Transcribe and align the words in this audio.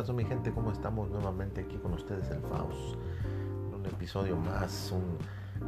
pasó 0.00 0.14
mi 0.14 0.24
gente? 0.24 0.50
¿Cómo 0.50 0.72
estamos 0.72 1.10
nuevamente 1.10 1.60
aquí 1.60 1.76
con 1.76 1.92
ustedes 1.92 2.30
el 2.30 2.40
Faust? 2.40 2.96
Un 3.74 3.84
episodio 3.84 4.34
más, 4.34 4.92
un 4.92 5.18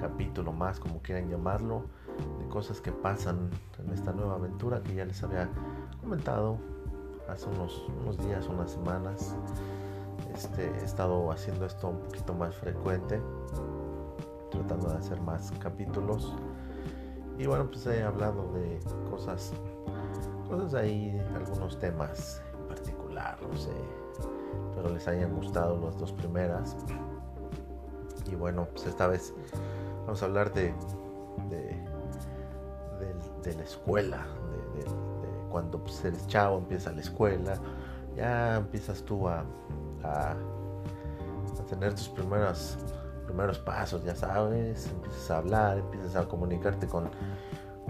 capítulo 0.00 0.54
más, 0.54 0.80
como 0.80 1.02
quieran 1.02 1.28
llamarlo, 1.28 1.84
de 2.38 2.48
cosas 2.48 2.80
que 2.80 2.92
pasan 2.92 3.50
en 3.78 3.92
esta 3.92 4.10
nueva 4.14 4.36
aventura 4.36 4.82
que 4.82 4.94
ya 4.94 5.04
les 5.04 5.22
había 5.22 5.50
comentado 6.00 6.56
hace 7.28 7.46
unos, 7.46 7.86
unos 8.00 8.16
días, 8.24 8.46
unas 8.46 8.70
semanas. 8.70 9.36
Este, 10.34 10.64
he 10.80 10.82
estado 10.82 11.30
haciendo 11.30 11.66
esto 11.66 11.88
un 11.88 11.98
poquito 11.98 12.32
más 12.32 12.56
frecuente, 12.56 13.20
tratando 14.50 14.88
de 14.88 14.96
hacer 14.96 15.20
más 15.20 15.52
capítulos. 15.60 16.34
Y 17.36 17.44
bueno, 17.44 17.66
pues 17.70 17.84
he 17.84 18.02
hablado 18.02 18.50
de 18.54 18.80
cosas, 19.10 19.52
cosas 20.48 20.72
ahí, 20.72 21.20
algunos 21.34 21.78
temas 21.78 22.42
no 23.40 23.56
sé. 23.56 24.01
Pero 24.74 24.88
les 24.90 25.06
hayan 25.08 25.34
gustado 25.34 25.80
las 25.84 25.98
dos 25.98 26.12
primeras. 26.12 26.76
Y 28.30 28.34
bueno, 28.34 28.66
pues 28.72 28.86
esta 28.86 29.06
vez 29.06 29.34
vamos 30.06 30.22
a 30.22 30.26
hablar 30.26 30.52
de, 30.52 30.74
de, 33.42 33.54
la 33.54 33.62
escuela, 33.62 34.26
de, 34.74 34.84
cuando 35.50 35.82
pues, 35.82 36.04
eres 36.04 36.26
chavo, 36.26 36.58
empieza 36.58 36.92
la 36.92 37.00
escuela, 37.00 37.54
ya 38.16 38.56
empiezas 38.56 39.02
tú 39.02 39.28
a, 39.28 39.44
a, 40.04 40.34
tener 41.68 41.94
tus 41.94 42.08
primeros, 42.08 42.78
primeros 43.26 43.58
pasos, 43.58 44.04
ya 44.04 44.14
sabes, 44.14 44.88
empiezas 44.88 45.30
a 45.30 45.38
hablar, 45.38 45.78
empiezas 45.78 46.16
a 46.16 46.28
comunicarte 46.28 46.86
con, 46.86 47.10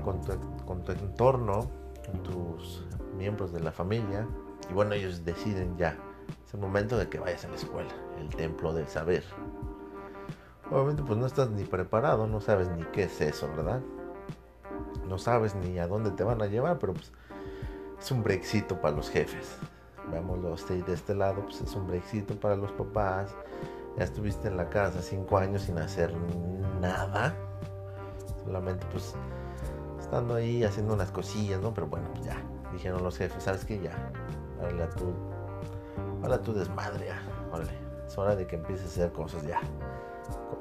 con, 0.05 0.21
tu, 0.23 0.33
con 0.65 0.83
tu 0.83 0.93
entorno, 0.93 1.67
con 2.07 2.23
tus 2.23 2.85
miembros 3.17 3.53
de 3.53 3.61
la 3.61 3.73
familia 3.73 4.27
y 4.71 4.73
bueno, 4.73 4.95
ellos 4.95 5.25
deciden 5.25 5.77
ya, 5.77 5.97
es 6.53 6.55
el 6.55 6.61
momento 6.61 6.99
de 6.99 7.09
que 7.09 7.19
vayas 7.19 7.47
a 7.47 7.49
la 7.49 7.55
escuela, 7.57 7.91
el 8.19 8.29
templo 8.29 8.75
del 8.75 8.87
saber. 8.87 9.25
Obviamente 10.71 11.03
pues 11.03 11.19
no 11.19 11.25
estás 11.25 11.49
ni 11.49 11.65
preparado, 11.65 12.27
no 12.27 12.43
sabes 12.43 12.69
ni 12.69 12.85
qué 12.93 13.05
es 13.05 13.23
eso, 13.23 13.49
¿verdad? 13.49 13.81
No 15.09 15.17
sabes 15.17 15.55
ni 15.55 15.79
a 15.79 15.87
dónde 15.87 16.11
te 16.11 16.25
van 16.25 16.43
a 16.43 16.47
llevar, 16.47 16.79
pero 16.79 16.93
pues 16.93 17.11
es 17.99 18.11
un 18.11 18.23
brexito 18.23 18.83
para 18.83 18.95
los 18.97 19.09
jefes. 19.09 19.57
Veámoslo 20.11 20.55
de 20.55 20.93
este 20.93 21.15
lado, 21.15 21.43
pues 21.43 21.63
es 21.63 21.75
un 21.75 21.87
brexito 21.87 22.39
para 22.39 22.55
los 22.55 22.71
papás. 22.73 23.35
Ya 23.97 24.05
estuviste 24.05 24.49
en 24.49 24.59
la 24.59 24.69
casa 24.69 25.01
cinco 25.01 25.39
años 25.39 25.63
sin 25.63 25.79
hacer 25.79 26.13
nada. 26.83 27.35
Solamente 28.45 28.85
pues 28.91 29.15
estando 29.99 30.35
ahí 30.35 30.65
haciendo 30.65 30.93
unas 30.93 31.13
cosillas, 31.13 31.63
¿no? 31.63 31.73
Pero 31.73 31.87
bueno, 31.87 32.09
pues 32.13 32.27
ya. 32.27 32.37
Dijeron 32.75 33.03
los 33.03 33.17
jefes, 33.17 33.43
¿sabes 33.43 33.65
qué? 33.65 33.81
Ya, 33.81 34.13
Órale 34.61 34.83
a 34.83 34.91
tu, 34.91 35.15
a 36.31 36.43
tu 36.43 36.53
desmadre, 36.53 37.07
ya. 37.07 37.23
Es 38.07 38.19
hora 38.19 38.37
de 38.37 38.47
que 38.47 38.57
empieces 38.57 38.85
a 38.85 38.89
hacer 38.89 39.13
cosas 39.13 39.43
ya 39.45 39.61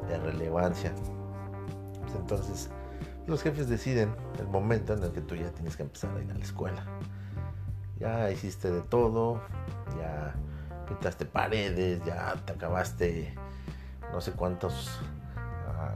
de 0.08 0.18
relevancia. 0.18 0.94
Entonces, 2.16 2.70
los 3.28 3.44
jefes 3.44 3.70
deciden 3.70 4.16
el 4.40 4.48
momento 4.48 4.94
en 4.94 5.04
el 5.04 5.12
que 5.12 5.22
tú 5.22 5.36
ya 5.36 5.52
tienes 5.52 5.76
que 5.76 5.84
empezar 5.84 6.16
a 6.16 6.22
ir 6.22 6.32
a 6.32 6.34
la 6.34 6.44
escuela. 6.44 6.86
Ya 8.00 8.32
hiciste 8.32 8.72
de 8.72 8.82
todo, 8.82 9.42
ya 9.98 10.34
pintaste 10.88 11.26
paredes, 11.26 12.04
ya 12.04 12.36
te 12.46 12.54
acabaste 12.54 13.36
no 14.12 14.20
sé 14.20 14.32
cuántos 14.32 15.00
ah, 15.68 15.96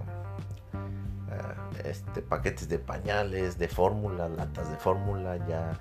ah, 1.31 1.69
este, 1.83 2.21
paquetes 2.21 2.69
de 2.69 2.79
pañales, 2.79 3.57
de 3.57 3.67
fórmula, 3.67 4.29
latas 4.29 4.69
de 4.69 4.77
fórmula, 4.77 5.37
ya 5.47 5.73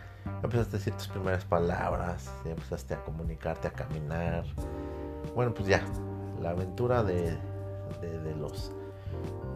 empezaste 0.44 0.76
a 0.76 0.78
decir 0.78 0.94
tus 0.94 1.08
primeras 1.08 1.44
palabras, 1.44 2.30
ya 2.44 2.50
empezaste 2.52 2.94
a 2.94 3.04
comunicarte, 3.04 3.68
a 3.68 3.72
caminar. 3.72 4.44
Bueno, 5.34 5.54
pues 5.54 5.68
ya, 5.68 5.82
la 6.40 6.50
aventura 6.50 7.02
de, 7.02 7.36
de, 8.00 8.34
los 8.36 8.72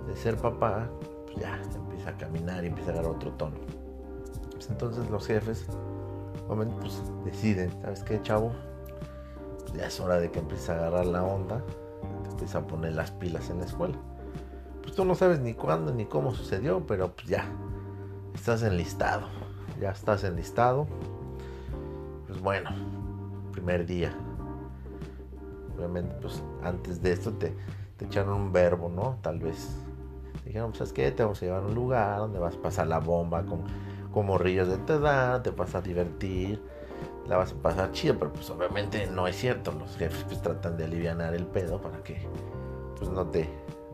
de 0.06 0.16
ser 0.16 0.36
papá, 0.36 0.88
pues 1.26 1.36
ya 1.38 1.60
empieza 1.74 2.10
a 2.10 2.16
caminar 2.16 2.64
y 2.64 2.68
empieza 2.68 2.92
a 2.92 2.94
dar 2.94 3.06
otro 3.06 3.32
tono. 3.32 3.56
Pues 4.52 4.68
entonces 4.70 5.08
los 5.10 5.26
jefes, 5.26 5.66
pues 6.46 7.02
deciden, 7.24 7.70
¿sabes 7.82 8.02
qué, 8.02 8.20
chavo? 8.22 8.52
Ya 9.74 9.86
es 9.86 10.00
hora 10.00 10.18
de 10.18 10.30
que 10.30 10.38
empieces 10.38 10.70
a 10.70 10.74
agarrar 10.74 11.06
la 11.06 11.22
onda, 11.22 11.62
te 12.22 12.30
empiezas 12.30 12.62
a 12.62 12.66
poner 12.66 12.94
las 12.94 13.10
pilas 13.10 13.50
en 13.50 13.58
la 13.58 13.66
escuela. 13.66 13.98
Pues 14.82 14.94
tú 14.94 15.04
no 15.04 15.14
sabes 15.14 15.40
ni 15.40 15.52
cuándo 15.52 15.92
ni 15.92 16.06
cómo 16.06 16.34
sucedió, 16.34 16.86
pero 16.86 17.14
pues 17.14 17.26
ya, 17.26 17.44
estás 18.34 18.62
enlistado 18.62 19.37
ya 19.80 19.90
estás 19.90 20.24
enlistado. 20.24 20.86
Pues 22.26 22.40
bueno, 22.40 22.70
primer 23.52 23.86
día. 23.86 24.12
Obviamente, 25.76 26.14
pues 26.20 26.42
antes 26.62 27.02
de 27.02 27.12
esto 27.12 27.32
te, 27.32 27.54
te 27.96 28.06
echaron 28.06 28.34
un 28.34 28.52
verbo, 28.52 28.88
¿no? 28.88 29.18
Tal 29.22 29.38
vez. 29.38 29.76
Dijeron, 30.44 30.70
pues, 30.70 30.78
¿sabes 30.78 30.92
qué? 30.92 31.10
Te 31.10 31.22
vamos 31.22 31.42
a 31.42 31.44
llevar 31.44 31.62
a 31.62 31.66
un 31.66 31.74
lugar 31.74 32.18
donde 32.18 32.38
vas 32.38 32.56
a 32.56 32.62
pasar 32.62 32.86
la 32.86 33.00
bomba 33.00 33.44
con, 33.44 33.64
con 34.12 34.26
morrillos 34.26 34.68
de 34.68 34.78
tu 34.78 34.94
edad, 34.94 35.42
te 35.42 35.50
vas 35.50 35.74
a 35.74 35.82
divertir, 35.82 36.62
la 37.26 37.36
vas 37.36 37.52
a 37.52 37.56
pasar 37.56 37.92
chido, 37.92 38.18
pero 38.18 38.32
pues 38.32 38.48
obviamente 38.50 39.06
no 39.06 39.26
es 39.26 39.36
cierto. 39.36 39.72
Los 39.72 39.96
jefes 39.96 40.24
pues 40.24 40.40
tratan 40.40 40.76
de 40.76 40.84
aliviar 40.84 41.34
el 41.34 41.46
pedo 41.46 41.80
para 41.80 42.02
que 42.02 42.26
pues 42.96 43.10
no 43.10 43.26
te, 43.26 43.48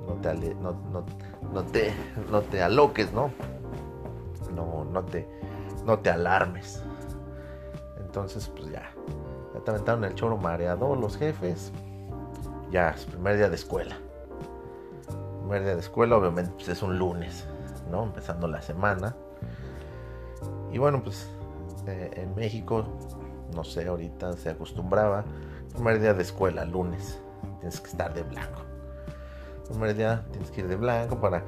no 0.07 0.15
te, 0.15 0.55
no 0.55 1.65
te, 1.65 1.93
no 2.31 2.41
te 2.43 2.63
aloques, 2.63 3.13
¿no? 3.13 3.31
No, 4.55 4.85
no 4.85 5.03
te, 5.05 5.27
no 5.85 5.99
te 5.99 6.11
alarmes. 6.11 6.83
Entonces, 7.99 8.51
pues 8.55 8.71
ya, 8.71 8.93
ya 9.53 9.61
te 9.61 9.71
aventaron 9.71 10.05
el 10.05 10.15
choro 10.15 10.37
mareado 10.37 10.95
los 10.95 11.17
jefes. 11.17 11.73
Ya, 12.71 12.91
es 12.91 13.05
primer 13.05 13.37
día 13.37 13.49
de 13.49 13.57
escuela. 13.57 13.97
Primer 15.41 15.65
día 15.65 15.75
de 15.75 15.81
escuela, 15.81 16.17
obviamente, 16.17 16.53
pues 16.55 16.69
es 16.69 16.83
un 16.83 16.99
lunes, 16.99 17.47
¿no? 17.91 18.05
Empezando 18.05 18.49
la 18.49 18.63
semana. 18.63 19.15
Y 20.73 20.79
bueno, 20.79 21.03
pues 21.03 21.29
eh, 21.87 22.11
en 22.15 22.35
México, 22.35 22.85
no 23.55 23.65
sé, 23.65 23.87
ahorita 23.87 24.33
se 24.35 24.51
acostumbraba. 24.51 25.25
Primer 25.73 26.01
día 26.01 26.15
de 26.15 26.23
escuela, 26.23 26.65
lunes. 26.65 27.21
Tienes 27.61 27.81
que 27.81 27.91
estar 27.91 28.15
de 28.15 28.23
blanco. 28.23 28.63
Primer 29.69 29.95
día 29.95 30.25
tienes 30.31 30.51
que 30.51 30.61
ir 30.61 30.69
de 30.69 30.77
blanco 30.77 31.21
para 31.21 31.45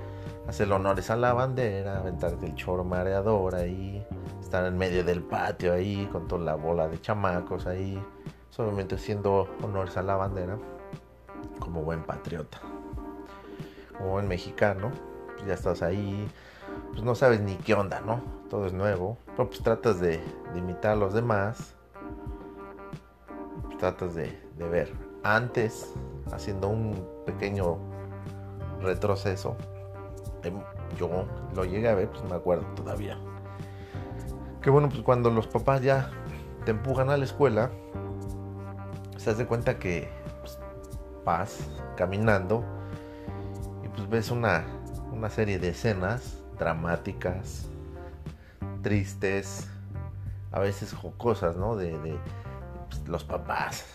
hacer 0.48 0.70
honores 0.72 1.10
a 1.10 1.16
la 1.16 1.32
bandera, 1.32 1.98
aventarte 1.98 2.46
el 2.46 2.54
choro 2.54 2.84
mareador 2.84 3.54
ahí 3.54 4.06
estar 4.46 4.64
en 4.64 4.78
medio 4.78 5.02
del 5.02 5.22
patio 5.22 5.72
ahí 5.72 6.08
con 6.12 6.28
toda 6.28 6.44
la 6.44 6.54
bola 6.54 6.86
de 6.86 7.00
chamacos 7.00 7.66
ahí, 7.66 8.00
solamente 8.48 8.94
haciendo 8.94 9.48
honores 9.60 9.96
a 9.96 10.04
la 10.04 10.14
bandera 10.14 10.56
como 11.58 11.82
buen 11.82 12.04
patriota, 12.04 12.60
como 13.98 14.12
buen 14.12 14.28
mexicano, 14.28 14.92
pues 15.34 15.46
ya 15.46 15.54
estás 15.54 15.82
ahí, 15.82 16.28
pues 16.92 17.02
no 17.02 17.16
sabes 17.16 17.40
ni 17.40 17.56
qué 17.56 17.74
onda, 17.74 18.00
¿no? 18.00 18.20
Todo 18.48 18.66
es 18.66 18.72
nuevo, 18.72 19.18
pero 19.34 19.48
pues 19.48 19.60
tratas 19.64 19.98
de, 19.98 20.20
imitar 20.54 20.92
a 20.92 20.96
los 20.96 21.12
demás, 21.12 21.74
pues 23.64 23.78
tratas 23.78 24.14
de, 24.14 24.40
de 24.56 24.68
ver 24.68 24.92
antes, 25.24 25.92
haciendo 26.30 26.68
un 26.68 27.04
pequeño 27.26 27.78
retroceso, 28.80 29.56
yo 30.98 31.26
lo 31.54 31.64
llegué 31.64 31.88
a 31.88 31.94
ver, 31.94 32.08
pues 32.10 32.22
me 32.24 32.34
acuerdo 32.34 32.64
todavía 32.74 33.18
que 34.66 34.70
bueno, 34.70 34.88
pues 34.88 35.02
cuando 35.02 35.30
los 35.30 35.46
papás 35.46 35.80
ya 35.80 36.10
te 36.64 36.72
empujan 36.72 37.08
a 37.10 37.16
la 37.16 37.24
escuela, 37.24 37.70
se 39.16 39.30
das 39.30 39.38
de 39.38 39.46
cuenta 39.46 39.78
que 39.78 40.10
pues, 40.40 40.58
vas 41.24 41.60
caminando 41.96 42.64
y 43.84 43.88
pues 43.90 44.08
ves 44.10 44.32
una, 44.32 44.64
una 45.12 45.30
serie 45.30 45.60
de 45.60 45.68
escenas 45.68 46.42
dramáticas, 46.58 47.68
tristes, 48.82 49.70
a 50.50 50.58
veces 50.58 50.92
jocosas, 50.94 51.54
¿no? 51.54 51.76
De, 51.76 52.18
pues, 52.88 53.08
los 53.08 53.22
papás 53.22 53.86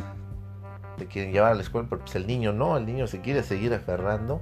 te 0.98 1.06
quieren 1.06 1.34
llevar 1.34 1.52
a 1.52 1.56
la 1.56 1.64
escuela, 1.64 1.86
pero 1.90 2.00
pues 2.00 2.16
el 2.16 2.26
niño 2.28 2.54
no, 2.54 2.78
el 2.78 2.86
niño 2.86 3.08
se 3.08 3.20
quiere 3.20 3.44
seguir 3.44 3.74
aferrando 3.74 4.42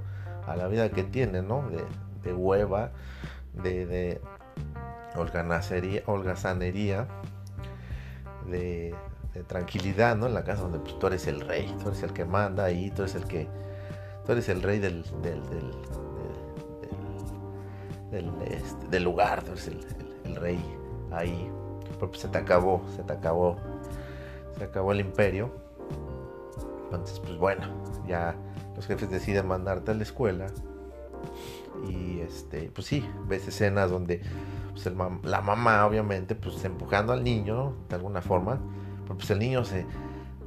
a 0.50 0.56
la 0.56 0.66
vida 0.68 0.90
que 0.90 1.04
tiene, 1.04 1.42
¿no? 1.42 1.68
De, 1.70 1.84
de 2.22 2.34
hueva, 2.34 2.90
de, 3.62 4.20
holgazanería, 6.06 7.06
de, 8.46 8.94
de 9.34 9.42
tranquilidad, 9.44 10.16
¿no? 10.16 10.26
En 10.26 10.34
la 10.34 10.44
casa 10.44 10.62
donde 10.62 10.80
pues, 10.80 10.98
tú 10.98 11.06
eres 11.06 11.26
el 11.26 11.40
rey, 11.40 11.74
tú 11.82 11.88
eres 11.88 12.02
el 12.02 12.12
que 12.12 12.24
manda 12.24 12.64
ahí, 12.64 12.90
tú 12.90 13.02
eres 13.02 13.14
el 13.14 13.24
que, 13.24 13.48
tú 14.26 14.32
eres 14.32 14.48
el 14.48 14.62
rey 14.62 14.78
del, 14.78 15.04
del, 15.22 15.42
del, 18.10 18.32
este, 18.50 19.00
lugar, 19.00 19.42
tú 19.44 19.52
eres 19.52 19.68
el, 19.68 20.36
rey 20.36 20.60
ahí. 21.12 21.50
Pero 21.94 22.10
pues 22.10 22.22
se 22.22 22.28
te 22.28 22.38
acabó, 22.38 22.82
se 22.96 23.02
te 23.02 23.12
acabó, 23.12 23.56
se 24.58 24.64
acabó 24.64 24.92
el 24.92 25.00
imperio. 25.00 25.50
Entonces, 26.84 27.20
pues 27.20 27.36
bueno, 27.36 27.62
ya 28.06 28.34
los 28.80 28.86
jefes 28.86 29.10
deciden 29.10 29.46
mandarte 29.46 29.90
a 29.90 29.94
la 29.94 30.02
escuela. 30.02 30.46
Y 31.86 32.20
este, 32.20 32.70
pues 32.74 32.86
sí, 32.86 33.06
ves 33.28 33.46
escenas 33.46 33.90
donde 33.90 34.22
pues, 34.72 34.90
la 35.22 35.42
mamá 35.42 35.84
obviamente 35.84 36.34
pues 36.34 36.64
empujando 36.64 37.12
al 37.12 37.22
niño 37.22 37.74
de 37.90 37.96
alguna 37.96 38.22
forma, 38.22 38.58
pues 39.06 39.30
el 39.30 39.38
niño 39.38 39.66
se, 39.66 39.84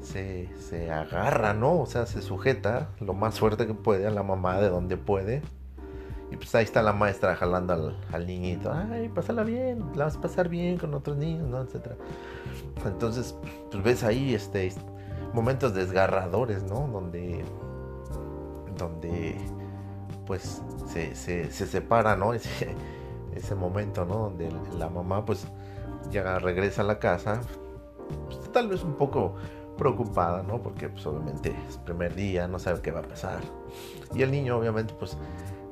se, 0.02 0.50
se 0.58 0.92
agarra, 0.92 1.54
¿no? 1.54 1.80
O 1.80 1.86
sea, 1.86 2.08
se 2.08 2.24
sujeta 2.24 2.90
lo 3.00 3.14
más 3.14 3.40
fuerte 3.40 3.68
que 3.68 3.76
puede 3.76 4.08
a 4.08 4.10
la 4.10 4.24
mamá 4.24 4.60
de 4.60 4.70
donde 4.70 4.98
puede. 4.98 5.44
Y 6.32 6.36
pues 6.36 6.56
ahí 6.56 6.64
está 6.64 6.82
la 6.82 6.94
maestra 6.94 7.36
jalando 7.36 7.74
al, 7.74 7.98
al 8.12 8.26
niñito. 8.26 8.74
Ay, 8.74 9.10
pásala 9.10 9.44
bien, 9.44 9.92
la 9.94 10.06
vas 10.06 10.16
a 10.18 10.22
pasar 10.22 10.50
bien 10.50 10.80
con 10.80 10.96
otros 10.96 11.18
niños, 11.18 11.48
¿no? 11.48 11.62
Etcétera. 11.62 11.98
Entonces, 12.84 13.36
pues 13.70 13.84
ves 13.84 14.04
ahí 14.04 14.34
este 14.34 14.74
momentos 15.34 15.74
desgarradores, 15.74 16.64
¿no? 16.64 16.88
Donde, 16.88 17.44
donde 18.84 19.36
pues 20.26 20.62
se, 20.88 21.16
se, 21.16 21.52
se 21.52 21.68
separa, 21.68 22.16
¿no? 22.16 22.34
Ese, 22.34 22.76
ese 23.36 23.56
momento, 23.56 24.06
¿no? 24.06 24.16
Donde 24.16 24.52
la 24.78 24.90
mamá 24.90 25.26
pues 25.26 25.48
ya 26.12 26.40
regresa 26.40 26.82
a 26.82 26.86
la 26.86 27.00
casa, 27.00 27.42
pues, 28.26 28.52
tal 28.52 28.68
vez 28.68 28.84
un 28.84 28.94
poco 28.94 29.36
preocupada, 29.78 30.44
¿no? 30.44 30.62
Porque 30.62 30.90
pues 30.90 31.06
obviamente 31.06 31.56
es 31.68 31.78
primer 31.78 32.14
día, 32.14 32.48
no 32.48 32.60
sabe 32.60 32.82
qué 32.82 32.92
va 32.92 33.00
a 33.00 33.04
pasar. 33.04 33.40
Y 34.14 34.22
el 34.22 34.32
niño 34.32 34.58
obviamente 34.58 34.94
pues 34.94 35.18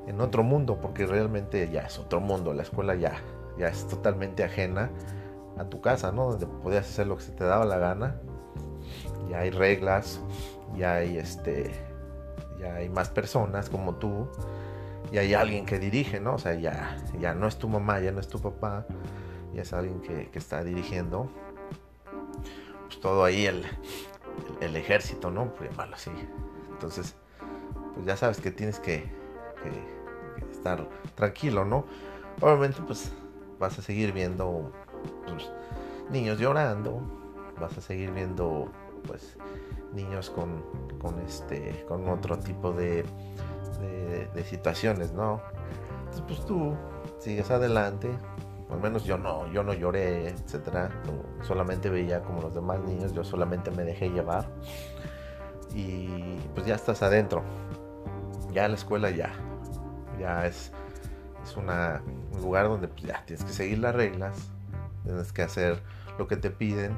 en 0.08 0.20
otro 0.22 0.44
mundo, 0.44 0.80
porque 0.82 1.06
realmente 1.06 1.70
ya 1.72 1.82
es 1.82 2.00
otro 2.00 2.20
mundo, 2.20 2.54
la 2.54 2.64
escuela 2.64 2.96
ya, 2.96 3.14
ya 3.58 3.68
es 3.68 3.88
totalmente 3.88 4.44
ajena 4.44 4.90
a 5.58 5.66
tu 5.66 5.82
casa, 5.82 6.12
¿no? 6.12 6.32
Donde 6.32 6.48
podías 6.48 6.90
hacer 6.90 7.08
lo 7.08 7.18
que 7.18 7.24
se 7.24 7.32
te 7.32 7.44
daba 7.44 7.66
la 7.66 7.78
gana. 7.78 8.20
Ya 9.30 9.40
hay 9.40 9.52
reglas, 9.52 10.20
ya 10.76 10.96
hay 10.96 11.18
este, 11.18 11.72
ya 12.62 12.76
hay 12.76 12.90
más 12.90 13.10
personas 13.10 13.70
como 13.70 13.96
tú, 13.96 14.28
y 15.12 15.18
hay 15.18 15.34
alguien 15.34 15.66
que 15.66 15.80
dirige, 15.80 16.20
¿no? 16.20 16.36
O 16.36 16.38
sea, 16.38 16.54
ya, 16.54 16.98
ya 17.20 17.34
no 17.34 17.48
es 17.48 17.58
tu 17.58 17.68
mamá, 17.68 18.00
ya 18.00 18.12
no 18.12 18.20
es 18.20 18.28
tu 18.28 18.40
papá, 18.40 18.86
ya 19.54 19.64
es 19.64 19.74
alguien 19.74 20.00
que, 20.02 20.30
que 20.30 20.40
está 20.40 20.64
dirigiendo 20.64 21.30
pues, 22.88 23.00
todo 23.02 23.24
ahí 23.24 23.46
el, 23.46 23.66
el, 24.62 24.76
ejército, 24.76 25.32
¿no? 25.32 25.54
Por 25.54 25.70
llamarlo 25.70 25.96
así. 25.96 26.12
Entonces, 26.72 27.16
pues 27.94 28.06
ya 28.06 28.16
sabes 28.16 28.40
que 28.40 28.52
tienes 28.52 28.80
que, 28.80 29.10
estar 30.52 30.88
tranquilo, 31.16 31.66
¿no? 31.66 31.86
Obviamente, 32.40 32.82
pues 32.86 33.12
vas 33.60 33.78
a 33.78 33.82
seguir 33.82 34.14
viendo 34.14 34.72
pues, 35.28 35.52
niños 36.10 36.40
llorando, 36.40 37.02
vas 37.60 37.78
a 37.78 37.82
seguir 37.82 38.12
viendo, 38.12 38.72
pues, 39.08 39.38
niños 39.94 40.30
con, 40.30 40.64
con 41.00 41.20
este, 41.20 41.86
con 41.88 42.08
otro 42.10 42.40
tipo 42.40 42.72
de, 42.72 43.06
de, 44.34 44.44
situaciones, 44.44 45.14
¿no? 45.14 45.42
Entonces, 46.00 46.24
pues 46.28 46.46
tú 46.46 46.76
sigues 47.20 47.50
adelante, 47.52 48.10
al 48.72 48.80
menos 48.80 49.04
yo 49.04 49.18
no, 49.18 49.52
yo 49.52 49.64
no 49.64 49.74
lloré, 49.74 50.30
etcétera. 50.30 50.90
Solamente 51.42 51.90
veía 51.90 52.22
como 52.22 52.42
los 52.42 52.56
demás 52.56 52.80
niños, 52.82 53.14
yo 53.14 53.24
solamente 53.24 53.70
me 53.72 53.84
dejé 53.84 54.10
llevar. 54.10 54.48
Y 55.76 56.38
pues 56.54 56.66
ya 56.66 56.76
estás 56.76 57.02
adentro. 57.04 57.44
Ya 58.52 58.68
la 58.68 58.76
escuela 58.76 59.10
ya. 59.10 59.32
Ya 60.20 60.46
es, 60.46 60.72
es 61.44 61.58
un 61.58 61.68
lugar 62.42 62.68
donde 62.68 62.88
pues, 62.88 63.04
ya 63.04 63.24
tienes 63.26 63.44
que 63.44 63.52
seguir 63.52 63.80
las 63.80 63.94
reglas. 63.94 64.52
Tienes 65.04 65.34
que 65.34 65.42
hacer 65.42 65.82
lo 66.18 66.28
que 66.28 66.38
te 66.38 66.50
piden. 66.50 66.98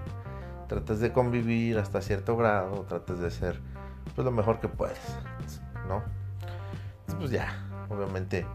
Tratas 0.73 0.99
de 0.99 1.11
convivir 1.11 1.77
hasta 1.77 2.01
cierto 2.01 2.35
grado. 2.35 2.85
Tratas 2.87 3.19
de 3.19 3.31
ser 3.31 3.59
pues 4.15 4.25
lo 4.25 4.31
mejor 4.31 4.59
que 4.59 4.67
puedes. 4.67 4.99
¿No? 5.87 6.03
Entonces, 7.01 7.15
pues 7.19 7.31
ya, 7.31 7.65
obviamente 7.89 8.45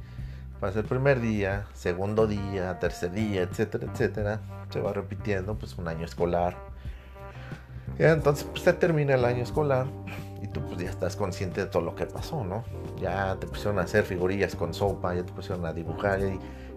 Pasa 0.60 0.80
el 0.80 0.86
primer 0.86 1.20
día, 1.20 1.66
segundo 1.72 2.26
día, 2.26 2.80
tercer 2.80 3.12
día, 3.12 3.42
etcétera, 3.42 3.86
etcétera. 3.92 4.40
Se 4.70 4.80
va 4.80 4.92
repitiendo 4.92 5.56
pues 5.56 5.78
un 5.78 5.86
año 5.86 6.04
escolar. 6.04 6.56
Y 7.96 8.02
entonces 8.02 8.44
pues 8.44 8.62
se 8.62 8.72
termina 8.72 9.14
el 9.14 9.24
año 9.24 9.44
escolar 9.44 9.86
y 10.42 10.48
tú 10.48 10.60
pues 10.66 10.78
ya 10.78 10.90
estás 10.90 11.14
consciente 11.14 11.60
de 11.60 11.68
todo 11.68 11.82
lo 11.82 11.94
que 11.94 12.06
pasó, 12.06 12.42
¿no? 12.42 12.64
Ya 13.00 13.36
te 13.36 13.46
pusieron 13.46 13.78
a 13.78 13.82
hacer 13.82 14.04
figurillas 14.04 14.56
con 14.56 14.74
sopa, 14.74 15.14
ya 15.14 15.24
te 15.24 15.32
pusieron 15.32 15.64
a 15.64 15.72
dibujar 15.72 16.20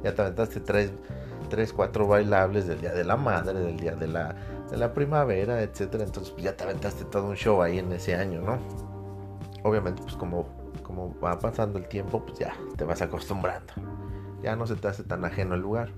ya 0.04 0.16
te 0.16 0.22
aventaste 0.22 0.60
tres, 0.60 0.92
tres 1.50 1.74
cuatro 1.74 2.08
bailables 2.08 2.68
del 2.68 2.82
Día 2.82 2.94
de 2.94 3.04
la 3.04 3.18
Madre, 3.18 3.60
del 3.60 3.78
Día 3.78 3.96
de 3.96 4.08
la, 4.08 4.36
de 4.72 4.78
la 4.78 4.94
Primavera, 4.94 5.62
etcétera. 5.62 6.04
Entonces 6.06 6.32
pues 6.32 6.44
ya 6.44 6.58
te 6.58 6.64
aventaste 6.64 7.06
todo 7.06 7.28
un 7.28 7.36
show 7.36 7.62
ahí 7.62 7.78
en 7.78 7.92
ese 7.92 8.16
año, 8.16 8.42
¿no? 8.42 8.58
Obviamente 9.64 10.02
pues 10.02 10.16
como 10.16 10.62
como 10.92 11.18
va 11.20 11.40
pasando 11.40 11.80
el 11.80 11.88
tiempo, 11.88 12.26
pues 12.26 12.40
ya 12.40 12.54
te 12.76 12.84
vas 12.84 13.02
acostumbrando. 13.02 13.74
Ya 14.44 14.56
no 14.56 14.68
se 14.68 14.76
te 14.76 14.88
hace 14.88 15.04
tan 15.04 15.24
ajeno 15.24 15.56
el 15.56 15.62
lugar. 15.62 15.90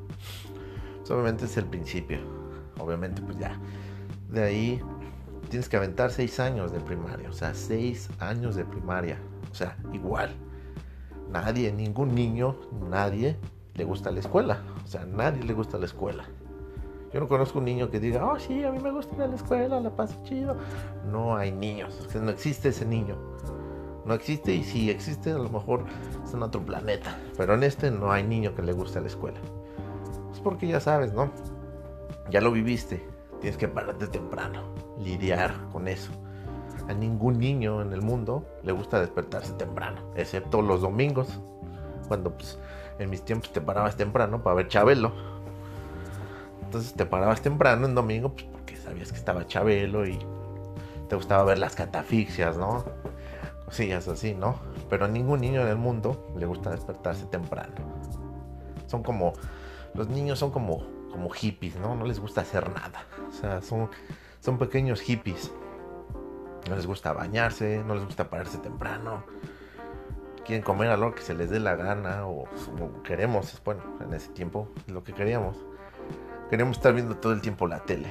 Pues 0.99 1.09
obviamente 1.11 1.45
es 1.45 1.57
el 1.57 1.65
principio. 1.65 2.19
Obviamente, 2.79 3.21
pues 3.21 3.37
ya. 3.37 3.59
De 4.29 4.43
ahí 4.43 4.81
tienes 5.49 5.67
que 5.67 5.77
aventar 5.77 6.11
seis 6.11 6.39
años 6.39 6.71
de 6.71 6.79
primaria. 6.79 7.29
O 7.29 7.33
sea, 7.33 7.53
seis 7.53 8.09
años 8.19 8.55
de 8.55 8.65
primaria. 8.65 9.17
O 9.51 9.55
sea, 9.55 9.77
igual. 9.93 10.31
Nadie, 11.29 11.71
ningún 11.71 12.13
niño, 12.13 12.55
nadie 12.89 13.37
le 13.73 13.83
gusta 13.85 14.11
la 14.11 14.19
escuela. 14.19 14.61
O 14.83 14.87
sea, 14.87 15.05
nadie 15.05 15.43
le 15.43 15.53
gusta 15.53 15.77
la 15.77 15.85
escuela. 15.85 16.25
Yo 17.13 17.19
no 17.19 17.27
conozco 17.27 17.59
un 17.59 17.65
niño 17.65 17.89
que 17.89 17.99
diga, 17.99 18.25
oh 18.25 18.39
sí, 18.39 18.63
a 18.63 18.71
mí 18.71 18.79
me 18.79 18.91
gusta 18.91 19.15
ir 19.15 19.21
a 19.21 19.27
la 19.27 19.35
escuela, 19.35 19.79
la 19.79 19.95
paso 19.95 20.15
chido. 20.23 20.57
No 21.05 21.35
hay 21.35 21.51
niños, 21.51 22.07
no 22.15 22.31
existe 22.31 22.69
ese 22.69 22.85
niño 22.85 23.15
no 24.05 24.13
existe 24.13 24.53
y 24.53 24.63
si 24.63 24.89
existe 24.89 25.31
a 25.31 25.37
lo 25.37 25.49
mejor 25.49 25.85
es 26.23 26.33
en 26.33 26.43
otro 26.43 26.61
planeta. 26.61 27.17
Pero 27.37 27.53
en 27.55 27.63
este 27.63 27.91
no 27.91 28.11
hay 28.11 28.23
niño 28.23 28.53
que 28.55 28.61
le 28.61 28.73
guste 28.73 29.01
la 29.01 29.07
escuela. 29.07 29.39
Es 30.31 30.39
porque 30.39 30.67
ya 30.67 30.79
sabes, 30.79 31.13
¿no? 31.13 31.31
Ya 32.29 32.41
lo 32.41 32.51
viviste. 32.51 33.05
Tienes 33.39 33.57
que 33.57 33.67
pararte 33.67 34.07
temprano. 34.07 34.63
Lidiar 34.99 35.53
con 35.71 35.87
eso. 35.87 36.11
A 36.87 36.93
ningún 36.93 37.39
niño 37.39 37.81
en 37.81 37.93
el 37.93 38.01
mundo 38.01 38.45
le 38.63 38.71
gusta 38.71 38.99
despertarse 38.99 39.53
temprano. 39.53 40.01
Excepto 40.15 40.61
los 40.61 40.81
domingos. 40.81 41.39
Cuando 42.07 42.33
pues, 42.33 42.59
en 42.99 43.09
mis 43.09 43.23
tiempos 43.23 43.51
te 43.53 43.61
parabas 43.61 43.95
temprano 43.95 44.43
para 44.43 44.55
ver 44.55 44.67
Chabelo. 44.67 45.32
Entonces 46.73 46.95
te 46.95 47.05
parabas 47.05 47.39
temprano 47.39 47.85
en 47.85 47.93
domingo 47.93 48.33
pues, 48.33 48.45
porque 48.45 48.75
sabías 48.77 49.11
que 49.11 49.19
estaba 49.19 49.45
Chabelo 49.45 50.07
y 50.07 50.17
te 51.07 51.15
gustaba 51.15 51.43
ver 51.43 51.59
las 51.59 51.75
catafixias, 51.75 52.57
¿no? 52.57 52.83
Es 53.77 54.07
así, 54.07 54.33
¿no? 54.33 54.55
Pero 54.89 55.05
a 55.05 55.07
ningún 55.07 55.41
niño 55.41 55.61
en 55.61 55.67
el 55.67 55.75
mundo 55.75 56.33
le 56.35 56.47
gusta 56.47 56.71
despertarse 56.71 57.25
temprano. 57.25 57.75
Son 58.87 59.03
como, 59.03 59.33
los 59.93 60.07
niños 60.09 60.39
son 60.39 60.49
como, 60.49 60.83
como 61.11 61.29
hippies, 61.29 61.75
¿no? 61.75 61.95
No 61.95 62.05
les 62.05 62.19
gusta 62.19 62.41
hacer 62.41 62.67
nada. 62.71 63.05
O 63.29 63.31
sea, 63.31 63.61
son, 63.61 63.91
son 64.39 64.57
pequeños 64.57 64.99
hippies. 64.99 65.51
No 66.67 66.75
les 66.75 66.87
gusta 66.87 67.13
bañarse, 67.13 67.83
no 67.85 67.93
les 67.93 68.03
gusta 68.03 68.31
pararse 68.31 68.57
temprano. 68.57 69.23
Quieren 70.43 70.63
comer 70.63 70.89
a 70.89 70.97
lo 70.97 71.13
que 71.13 71.21
se 71.21 71.35
les 71.35 71.51
dé 71.51 71.59
la 71.59 71.75
gana 71.75 72.25
o, 72.25 72.45
queremos, 73.03 73.61
bueno, 73.63 73.83
en 74.01 74.11
ese 74.15 74.29
tiempo 74.29 74.69
lo 74.87 75.03
que 75.03 75.13
queríamos. 75.13 75.55
Queríamos 76.49 76.77
estar 76.77 76.93
viendo 76.93 77.17
todo 77.17 77.33
el 77.33 77.41
tiempo 77.41 77.67
la 77.67 77.79
tele. 77.79 78.09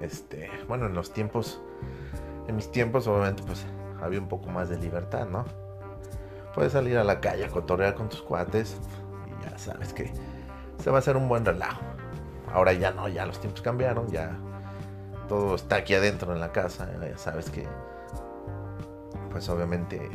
Este, 0.00 0.50
bueno, 0.68 0.86
en 0.86 0.94
los 0.94 1.12
tiempos 1.12 1.60
en 2.48 2.56
mis 2.56 2.70
tiempos, 2.70 3.06
obviamente, 3.06 3.42
pues 3.44 3.66
había 4.00 4.20
un 4.20 4.28
poco 4.28 4.48
más 4.50 4.68
de 4.68 4.78
libertad, 4.78 5.26
¿no? 5.26 5.44
Puedes 6.54 6.72
salir 6.72 6.96
a 6.96 7.04
la 7.04 7.20
calle 7.20 7.44
a 7.44 7.48
cotorrear 7.48 7.94
con 7.94 8.08
tus 8.08 8.22
cuates 8.22 8.78
y 9.26 9.44
ya 9.44 9.58
sabes 9.58 9.92
que 9.92 10.12
se 10.82 10.90
va 10.90 10.96
a 10.96 10.98
hacer 11.00 11.16
un 11.16 11.28
buen 11.28 11.44
relajo. 11.44 11.82
Ahora 12.52 12.72
ya 12.72 12.92
no, 12.92 13.08
ya 13.08 13.26
los 13.26 13.40
tiempos 13.40 13.60
cambiaron, 13.60 14.08
ya 14.08 14.38
todo 15.28 15.56
está 15.56 15.76
aquí 15.76 15.94
adentro 15.94 16.32
en 16.32 16.40
la 16.40 16.52
casa, 16.52 16.88
ya 17.00 17.18
sabes 17.18 17.50
que, 17.50 17.66
pues 19.30 19.48
obviamente, 19.48 20.08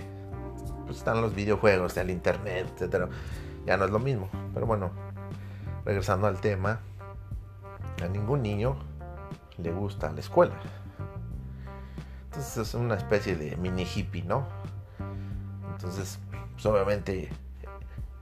pues 0.85 0.97
están 0.97 1.21
los 1.21 1.35
videojuegos, 1.35 1.97
el 1.97 2.09
internet, 2.09 2.67
etcétera. 2.73 3.09
Ya 3.65 3.77
no 3.77 3.85
es 3.85 3.91
lo 3.91 3.99
mismo, 3.99 4.29
pero 4.53 4.65
bueno, 4.65 4.89
regresando 5.85 6.27
al 6.27 6.39
tema, 6.39 6.79
a 8.03 8.07
ningún 8.07 8.41
niño 8.41 8.75
le 9.57 9.71
gusta 9.71 10.11
la 10.11 10.19
escuela. 10.19 10.55
Entonces 12.25 12.57
es 12.57 12.73
una 12.73 12.95
especie 12.95 13.35
de 13.35 13.55
mini 13.57 13.83
hippie, 13.83 14.23
¿no? 14.23 14.45
Entonces, 15.73 16.19
pues 16.53 16.65
obviamente 16.65 17.29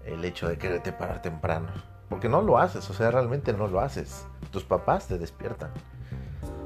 el 0.06 0.26
hecho 0.26 0.48
de 0.48 0.58
quererte 0.58 0.92
parar 0.92 1.22
temprano. 1.22 1.68
Porque 2.10 2.28
no 2.28 2.42
lo 2.42 2.58
haces, 2.58 2.90
o 2.90 2.94
sea, 2.94 3.12
realmente 3.12 3.54
no 3.54 3.68
lo 3.68 3.82
haces. 3.82 4.26
Tus 4.52 4.64
papás 4.64 5.08
te 5.08 5.20
despiertan. 5.20 5.70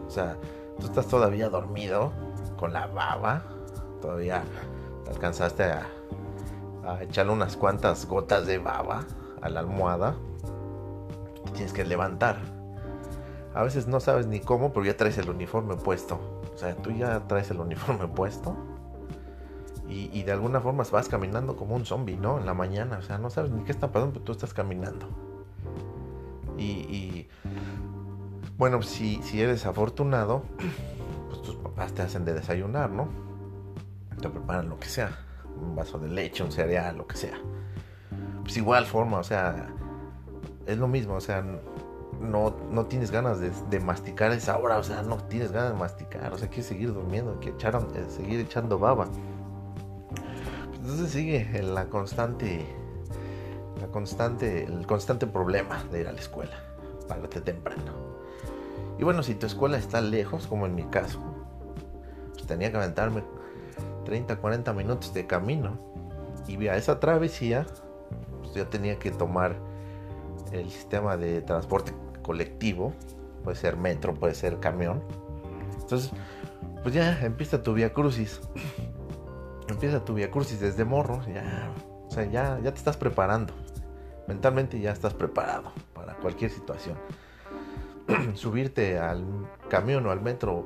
O 0.08 0.10
sea, 0.10 0.38
tú 0.80 0.86
estás 0.86 1.08
todavía 1.08 1.50
dormido, 1.50 2.14
con 2.58 2.72
la 2.72 2.88
baba, 2.88 3.44
todavía 4.02 4.44
te 5.04 5.12
alcanzaste 5.12 5.64
a 5.64 5.86
echarle 7.02 7.34
unas 7.34 7.58
cuantas 7.58 8.06
gotas 8.06 8.46
de 8.46 8.58
baba 8.58 9.04
a 9.42 9.50
la 9.50 9.60
almohada. 9.60 10.16
Tienes 11.54 11.74
que 11.74 11.86
levantar. 11.86 12.38
A 13.54 13.64
veces 13.64 13.88
no 13.88 14.00
sabes 14.00 14.28
ni 14.28 14.40
cómo, 14.40 14.74
pero 14.74 14.86
ya 14.86 14.98
traes 14.98 15.18
el 15.18 15.30
uniforme 15.30 15.76
puesto. 15.76 16.42
O 16.54 16.58
sea, 16.58 16.76
tú 16.76 16.92
ya 16.92 17.28
traes 17.28 17.52
el 17.52 17.60
uniforme 17.60 18.08
puesto 18.08 18.58
y, 19.94 20.24
de 20.24 20.32
alguna 20.32 20.60
forma 20.60 20.84
vas 20.92 21.08
caminando 21.08 21.56
como 21.56 21.76
un 21.76 21.86
zombie, 21.86 22.18
¿no? 22.18 22.40
En 22.40 22.46
la 22.46 22.54
mañana, 22.54 22.98
o 22.98 23.02
sea, 23.02 23.18
no 23.18 23.30
sabes 23.30 23.52
ni 23.52 23.64
qué 23.64 23.72
está 23.72 23.92
pasando, 23.92 24.14
pero 24.14 24.26
tú 24.26 24.32
estás 24.32 24.54
caminando. 24.54 25.08
Y, 26.58 27.28
bueno, 28.58 28.82
si, 28.82 29.20
eres 29.34 29.66
afortunado, 29.66 30.44
tus 31.44 31.56
papás 31.58 31.94
te 31.94 32.02
hacen 32.02 32.26
de 32.26 32.34
desayunar, 32.34 32.90
¿no? 32.90 33.10
Te 34.20 34.30
preparan 34.30 34.70
lo 34.70 34.80
que 34.80 34.88
sea, 34.88 35.12
un 35.62 35.76
vaso 35.76 36.00
de 36.00 36.08
leche, 36.08 36.44
un 36.44 36.52
cereal, 36.52 36.98
lo 36.98 37.06
que 37.06 37.18
sea. 37.18 37.38
Pues 38.42 38.58
igual 38.58 38.86
forma, 38.86 39.20
o 39.20 39.24
sea, 39.24 39.68
es 40.66 40.78
lo 40.78 40.88
mismo, 40.88 41.16
o 41.16 41.22
sea, 41.22 41.44
no, 42.22 42.56
no 42.72 42.86
tienes 42.86 43.12
ganas 43.12 43.40
de, 43.40 43.80
masticar 43.80 44.32
esa 44.32 44.58
hora, 44.58 44.78
o 44.78 44.84
sea, 44.84 45.02
no 45.04 45.18
tienes 45.18 45.52
ganas 45.52 45.74
de 45.74 45.78
masticar, 45.78 46.34
o 46.34 46.38
sea, 46.38 46.48
quieres 46.48 46.68
seguir 46.68 46.94
durmiendo, 46.94 47.38
quieres 47.40 47.56
echar, 47.56 47.76
eh, 47.76 48.06
seguir 48.10 48.40
echando 48.40 48.80
baba. 48.80 49.08
Entonces 50.76 51.12
sigue 51.12 51.62
la 51.64 51.86
constante, 51.86 52.66
la 53.80 53.88
constante, 53.88 54.64
el 54.64 54.86
constante 54.86 55.28
problema 55.28 55.84
de 55.92 56.02
ir 56.02 56.08
a 56.08 56.12
la 56.12 56.20
escuela, 56.20 56.58
párate 57.08 57.42
temprano. 57.42 58.14
Y 59.00 59.04
bueno, 59.04 59.24
si 59.24 59.36
tu 59.36 59.46
escuela 59.46 59.78
está 59.78 60.02
lejos, 60.02 60.48
como 60.48 60.66
en 60.66 60.76
mi 60.76 60.84
caso, 60.84 61.20
pues 62.34 62.46
tenía 62.46 62.72
que 62.72 62.78
aventarme 62.78 63.24
30, 64.06 64.38
40 64.38 64.74
minutos 64.74 65.14
de 65.14 65.26
camino. 65.26 65.78
Y 66.48 66.68
a 66.68 66.76
esa 66.76 67.00
travesía, 67.00 67.66
pues 68.42 68.54
yo 68.54 68.68
tenía 68.68 69.00
que 69.00 69.12
tomar 69.12 69.56
el 70.54 70.70
sistema 70.70 71.18
de 71.18 71.42
transporte 71.42 71.94
colectivo, 72.22 72.94
puede 73.44 73.58
ser 73.58 73.78
metro, 73.78 74.14
puede 74.14 74.36
ser 74.36 74.60
camión. 74.60 75.04
Entonces, 75.82 76.12
pues 76.82 76.94
ya 76.96 77.20
empieza 77.22 77.62
tu 77.62 77.74
vía 77.74 77.94
crucis. 77.94 78.42
empieza 79.68 80.04
tu 80.04 80.14
vía 80.14 80.32
crucis 80.32 80.60
desde 80.60 80.86
morro, 80.86 81.22
ya, 81.28 81.72
o 82.08 82.12
sea, 82.12 82.26
ya, 82.26 82.60
ya 82.60 82.72
te 82.72 82.78
estás 82.78 82.98
preparando. 82.98 83.54
Mentalmente 84.28 84.80
ya 84.80 84.92
estás 84.92 85.14
preparado 85.14 85.72
para 85.94 86.16
cualquier 86.16 86.52
situación. 86.52 86.98
subirte 88.36 89.00
al 89.00 89.26
camión 89.70 90.06
o 90.06 90.12
al 90.12 90.22
metro 90.22 90.66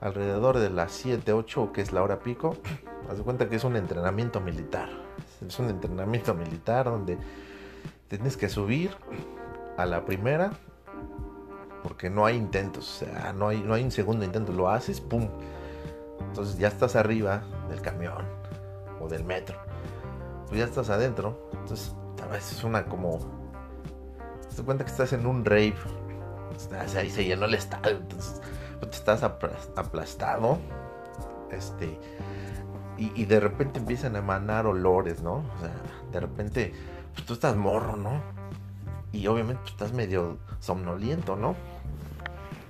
alrededor 0.00 0.58
de 0.58 0.70
las 0.70 0.92
7, 0.92 1.32
8, 1.32 1.72
que 1.72 1.80
es 1.80 1.92
la 1.92 2.02
hora 2.02 2.20
pico, 2.20 2.56
haz 3.10 3.18
de 3.18 3.24
cuenta 3.24 3.48
que 3.48 3.56
es 3.56 3.64
un 3.64 3.76
entrenamiento 3.76 4.40
militar. 4.40 4.88
Es 5.46 5.58
un 5.58 5.68
entrenamiento 5.68 6.34
militar 6.34 6.86
donde 6.86 7.18
tienes 8.08 8.36
que 8.36 8.48
subir 8.48 8.90
a 9.76 9.86
la 9.86 10.04
primera 10.04 10.52
porque 11.82 12.10
no 12.10 12.26
hay 12.26 12.36
intentos, 12.36 13.02
o 13.02 13.06
sea, 13.06 13.32
no 13.32 13.48
hay, 13.48 13.60
no 13.60 13.74
hay 13.74 13.84
un 13.84 13.90
segundo 13.90 14.24
intento, 14.24 14.52
lo 14.52 14.68
haces, 14.68 15.00
¡pum! 15.00 15.28
Entonces 16.20 16.58
ya 16.58 16.68
estás 16.68 16.96
arriba 16.96 17.44
del 17.68 17.80
camión 17.80 18.24
o 19.00 19.08
del 19.08 19.24
metro, 19.24 19.56
pues 20.48 20.58
ya 20.58 20.64
estás 20.64 20.90
adentro, 20.90 21.48
entonces 21.52 21.94
a 22.22 22.26
veces 22.26 22.58
es 22.58 22.64
una 22.64 22.84
como... 22.84 23.18
Te 24.54 24.64
cuenta 24.64 24.84
que 24.84 24.90
estás 24.90 25.12
en 25.12 25.24
un 25.24 25.44
rave 25.44 25.76
ahí 26.96 27.10
se 27.10 27.24
llenó 27.24 27.46
el 27.46 27.54
estadio, 27.54 27.96
entonces 27.96 28.40
pues, 28.80 28.96
estás 28.96 29.22
aplastado, 29.22 30.58
este, 31.50 31.98
y, 32.96 33.24
de 33.26 33.38
repente 33.38 33.78
empiezan 33.78 34.16
a 34.16 34.18
emanar 34.18 34.66
olores, 34.66 35.22
¿no? 35.22 35.34
O 35.34 35.60
sea, 35.60 35.72
de 36.10 36.18
repente, 36.18 36.74
pues 37.18 37.26
tú 37.26 37.32
estás 37.32 37.56
morro, 37.56 37.96
¿no? 37.96 38.22
Y 39.10 39.26
obviamente 39.26 39.60
pues, 39.62 39.72
estás 39.72 39.92
medio 39.92 40.38
somnoliento, 40.60 41.34
¿no? 41.34 41.56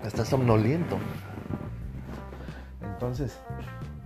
Estás 0.03 0.29
somnoliento. 0.29 0.97
Entonces, 2.81 3.39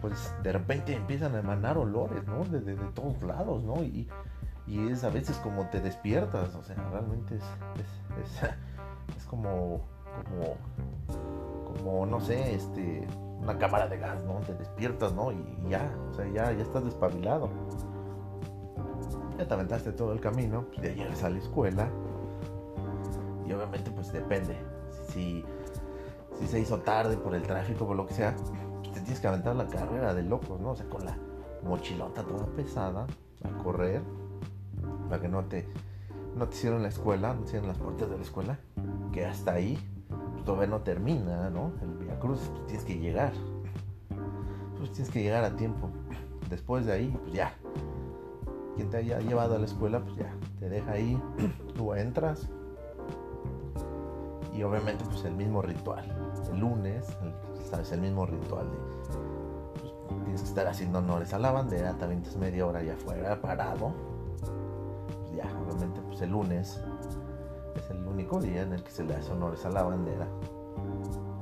pues 0.01 0.35
de 0.43 0.51
repente 0.51 0.97
empiezan 0.97 1.37
a 1.37 1.39
emanar 1.39 1.79
olores, 1.79 2.27
¿no? 2.27 2.45
De, 2.45 2.61
de, 2.61 2.75
todos 2.93 3.23
lados, 3.23 3.63
¿no? 3.63 3.85
Y, 3.85 4.09
y, 4.67 4.89
es 4.89 5.05
a 5.05 5.11
veces 5.11 5.37
como 5.37 5.69
te 5.69 5.81
despiertas, 5.81 6.57
o 6.57 6.63
sea, 6.65 6.75
realmente 6.91 7.37
es, 7.37 7.45
es 8.21 8.51
es 9.17 9.25
como, 9.27 9.83
como, 10.25 11.77
como, 11.77 12.07
no 12.07 12.21
sé, 12.21 12.57
este, 12.57 13.07
una 13.41 13.57
cámara 13.59 13.87
de 13.87 13.99
gas, 13.99 14.25
¿no? 14.25 14.41
Te 14.41 14.55
despiertas, 14.55 15.13
¿no? 15.13 15.31
Y, 15.31 15.69
ya, 15.69 15.89
o 16.11 16.15
sea, 16.15 16.27
ya, 16.27 16.51
ya 16.51 16.63
estás 16.65 16.85
despabilado. 16.85 17.49
Te 19.47 19.55
aventaste 19.55 19.93
todo 19.93 20.13
el 20.13 20.21
camino, 20.21 20.67
pues 20.73 20.89
ya 20.89 20.95
llegas 20.95 21.23
a 21.25 21.31
la 21.31 21.39
escuela. 21.39 21.89
Y 23.47 23.53
obviamente, 23.53 23.91
pues 23.91 24.13
depende. 24.13 24.57
Si, 25.09 25.45
si 26.39 26.47
se 26.47 26.61
hizo 26.61 26.79
tarde 26.81 27.17
por 27.17 27.35
el 27.35 27.43
tráfico 27.43 27.87
o 27.87 27.95
lo 27.95 28.07
que 28.07 28.15
sea, 28.15 28.35
pues 28.37 28.93
te 28.93 29.01
tienes 29.01 29.21
que 29.21 29.29
aventar 29.29 29.57
la 29.57 29.67
carrera 29.67 30.15
de 30.15 30.23
locos, 30.23 30.61
¿no? 30.61 30.71
O 30.71 30.77
sea, 30.77 30.89
con 30.89 31.05
la 31.05 31.17
mochilota 31.63 32.23
toda 32.23 32.47
pesada, 32.47 33.07
a 33.45 33.63
correr, 33.63 34.03
para 35.09 35.21
que 35.21 35.29
no 35.29 35.45
te 35.45 35.67
no 36.37 36.49
te 36.49 36.57
hicieron 36.57 36.83
la 36.83 36.89
escuela, 36.89 37.35
no 37.35 37.41
te 37.41 37.49
hicieron 37.49 37.69
las 37.69 37.79
puertas 37.79 38.09
de 38.09 38.17
la 38.17 38.23
escuela, 38.23 38.59
que 39.13 39.27
hasta 39.27 39.53
ahí 39.53 39.79
pues, 40.09 40.45
todavía 40.45 40.69
no 40.69 40.81
termina, 40.81 41.51
¿no? 41.51 41.73
El 41.83 42.05
Via 42.05 42.19
Cruz, 42.19 42.41
pues 42.51 42.67
tienes 42.67 42.85
que 42.85 42.99
llegar. 42.99 43.33
Pues 44.79 44.93
tienes 44.93 45.13
que 45.13 45.23
llegar 45.23 45.45
a 45.45 45.55
tiempo. 45.57 45.91
Después 46.49 46.87
de 46.87 46.93
ahí, 46.93 47.17
pues 47.23 47.35
ya. 47.35 47.55
Quien 48.77 48.91
te 48.91 48.99
haya 48.99 49.21
llevado 49.21 49.57
a 49.57 49.59
la 49.59 49.67
escuela, 49.67 50.01
pues 50.01 50.17
ya, 50.17 50.35
te 50.59 50.69
deja 50.69 50.93
ahí, 50.93 51.21
tú 51.77 51.95
entras. 51.95 52.49
Y 54.55 54.63
obviamente, 54.63 55.05
pues 55.05 55.25
el 55.25 55.35
mismo 55.35 55.63
ritual. 55.63 56.05
El 56.53 56.61
lunes, 56.61 57.07
sabes, 57.71 57.93
el 57.93 58.01
mismo 58.01 58.27
ritual 58.27 58.71
de. 58.71 58.77
Pues, 59.81 60.25
tienes 60.25 60.43
que 60.43 60.49
estar 60.49 60.67
haciendo 60.67 60.99
honores 60.99 61.33
a 61.33 61.39
la 61.39 61.53
bandera, 61.53 61.95
también 61.95 62.23
es 62.23 62.37
media 62.37 62.67
hora 62.67 62.81
allá 62.81 62.95
afuera, 62.95 63.41
parado 63.41 63.93
ya, 65.35 65.47
obviamente, 65.61 66.01
pues 66.03 66.21
el 66.23 66.31
lunes 66.31 66.81
es 67.77 67.91
el 67.91 68.07
único 68.07 68.41
día 68.41 68.63
en 68.63 68.73
el 68.73 68.83
que 68.83 68.91
se 68.91 69.05
le 69.05 69.15
hace 69.15 69.33
honores 69.33 69.65
a 69.65 69.71
la 69.71 69.83
bandera. 69.83 70.29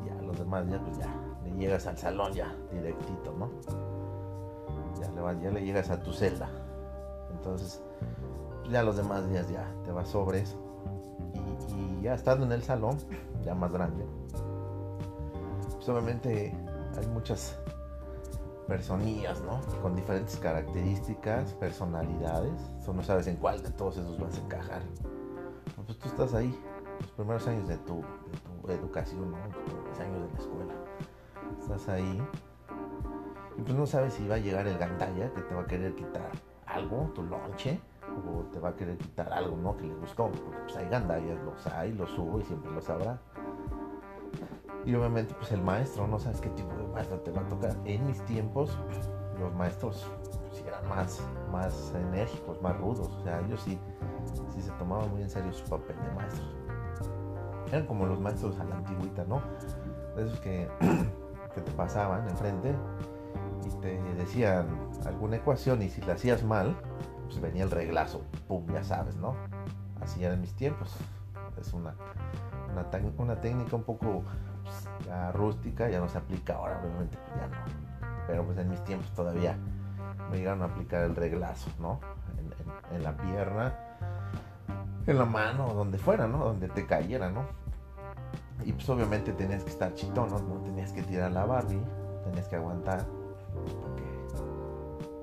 Ya, 0.07 0.15
los 0.23 0.39
demás 0.39 0.67
días, 0.67 0.81
pues 0.85 0.99
ya, 0.99 1.13
le 1.45 1.51
llegas 1.53 1.87
al 1.87 1.99
salón 1.99 2.33
ya, 2.33 2.55
directito, 2.73 3.35
¿no? 3.39 3.51
Ya 5.01 5.11
le, 5.11 5.43
ya 5.43 5.51
le 5.51 5.65
llegas 5.65 5.91
a 5.91 6.03
tu 6.03 6.13
celda. 6.13 6.49
Entonces, 7.41 7.83
ya 8.71 8.83
los 8.83 8.97
demás 8.97 9.27
días 9.31 9.49
ya 9.49 9.67
te 9.85 9.93
vas 9.93 10.09
sobres. 10.09 10.57
Y, 11.69 11.75
y 11.75 12.03
ya 12.03 12.15
estando 12.15 12.45
en 12.45 12.53
el 12.53 12.63
salón, 12.63 12.99
ya 13.43 13.55
más 13.55 13.73
grande, 13.73 14.05
pues 15.75 15.89
obviamente 15.89 16.55
hay 16.99 17.07
muchas 17.07 17.59
personillas, 18.69 19.41
¿no? 19.41 19.61
Con 19.81 19.97
diferentes 19.97 20.37
características, 20.37 21.55
personalidades. 21.55 22.53
O 22.87 22.93
no 22.93 23.03
sabes 23.03 23.29
en 23.29 23.37
cuál 23.37 23.63
de 23.63 23.71
todos 23.71 23.97
esos 23.97 24.19
vas 24.21 24.37
a 24.37 24.41
encajar. 24.43 24.83
Pues 25.87 25.99
tú 25.99 26.09
estás 26.09 26.35
ahí, 26.35 26.55
los 27.01 27.11
primeros 27.13 27.47
años 27.47 27.67
de 27.69 27.79
tu, 27.79 28.03
educación, 28.69 29.31
¿no? 29.31 29.39
Los 29.39 29.57
primeros 29.57 30.01
años 30.01 30.23
de 30.23 30.29
la 30.29 30.39
escuela. 30.39 30.75
Estás 31.61 31.89
ahí. 31.89 32.23
Y 33.57 33.63
pues 33.63 33.75
no 33.75 33.87
sabes 33.87 34.15
si 34.15 34.29
va 34.29 34.35
a 34.35 34.39
llegar 34.39 34.67
el 34.67 34.77
gandaya 34.77 35.33
que 35.33 35.41
te 35.41 35.55
va 35.55 35.63
a 35.63 35.67
querer 35.67 35.95
quitar 35.95 36.31
algo, 36.73 37.11
tu 37.15 37.23
lonche, 37.23 37.81
o 38.27 38.43
te 38.51 38.59
va 38.59 38.71
a 38.71 38.77
querer 38.77 38.97
quitar 38.99 39.33
algo, 39.33 39.57
¿no? 39.57 39.77
Que 39.77 39.85
le 39.85 39.95
gustó. 39.95 40.31
Porque 40.31 40.59
pues 40.65 40.77
hay 40.77 40.89
gandallas, 40.89 41.39
los 41.45 41.67
hay, 41.67 41.93
los 41.93 42.11
subo 42.11 42.41
y 42.41 42.45
siempre 42.45 42.71
los 42.71 42.89
habrá. 42.89 43.19
Y 44.85 44.95
obviamente 44.95 45.35
pues 45.35 45.53
el 45.53 45.63
maestro, 45.63 46.07
no 46.07 46.19
sabes 46.19 46.41
qué 46.41 46.49
tipo 46.51 46.75
de 46.75 46.87
maestro 46.89 47.21
te 47.21 47.31
va 47.31 47.43
a 47.43 47.49
tocar. 47.49 47.77
En 47.85 48.07
mis 48.07 48.21
tiempos 48.25 48.77
los 49.39 49.55
maestros 49.55 50.07
pues, 50.49 50.63
eran 50.67 50.89
más, 50.89 51.23
más 51.51 51.95
enérgicos, 51.95 52.61
más 52.63 52.77
rudos. 52.79 53.09
O 53.09 53.23
sea, 53.23 53.41
ellos 53.41 53.61
sí, 53.63 53.79
sí 54.55 54.63
se 54.63 54.71
tomaban 54.73 55.11
muy 55.11 55.23
en 55.23 55.31
serio 55.31 55.53
su 55.53 55.65
papel 55.65 55.97
de 55.97 56.11
maestros. 56.15 56.55
Eran 57.69 57.87
como 57.87 58.07
los 58.07 58.21
maestros 58.21 58.59
a 58.59 58.65
la 58.65 58.77
antigüita, 58.77 59.25
¿no? 59.25 59.43
Esos 60.17 60.41
que, 60.41 60.69
que 61.55 61.61
te 61.61 61.71
pasaban 61.73 62.29
enfrente 62.29 62.75
te 63.81 64.01
decían 64.15 64.67
alguna 65.07 65.37
ecuación 65.37 65.83
y 65.83 65.91
si 65.91 66.01
la 66.03 66.15
hacías 66.15 66.43
mal, 66.43 66.77
pues 67.27 67.41
venía 67.41 67.65
el 67.65 67.71
reglazo, 67.71 68.23
pum, 68.49 68.67
ya 68.73 68.83
sabes, 68.83 69.17
¿no? 69.17 69.37
Así 70.01 70.25
eran 70.25 70.41
mis 70.41 70.55
tiempos. 70.55 70.97
Es 71.61 71.73
una, 71.73 71.95
una, 73.19 73.41
técnica 73.41 73.77
un 73.77 73.83
poco 73.83 74.25
ya 75.07 75.31
rústica, 75.33 75.89
ya 75.89 76.01
no 76.01 76.09
se 76.09 76.19
aplica 76.19 76.55
ahora, 76.55 76.81
obviamente 76.83 77.19
pues 77.19 77.41
ya 77.41 77.49
no. 77.49 77.57
Pero 78.27 78.45
pues 78.45 78.59
en 78.59 78.71
mis 78.71 78.83
tiempos 78.85 79.11
todavía 79.13 79.57
me 80.31 80.39
llegaron 80.39 80.63
a 80.63 80.67
aplicar 80.67 81.05
el 81.05 81.17
reglazo, 81.17 81.71
¿no? 81.79 82.01
En, 82.93 83.03
la 83.05 83.17
pierna, 83.17 83.75
en 85.07 85.19
la 85.19 85.25
mano, 85.25 85.75
donde 85.75 85.99
fuera, 85.99 86.27
¿no? 86.27 86.39
Donde 86.39 86.69
te 86.69 86.87
cayera, 86.87 87.31
¿no? 87.31 87.45
Y 88.65 88.73
pues 88.73 88.89
obviamente 88.89 89.33
tenías 89.33 89.63
que 89.63 89.71
estar 89.71 89.95
chitón, 89.95 90.31
¿no? 90.31 90.61
Tenías 90.63 90.93
que 90.93 91.03
tirar 91.03 91.31
la 91.31 91.45
Barbie, 91.45 91.81
tenías 92.25 92.49
que 92.49 92.57
aguantar, 92.57 93.07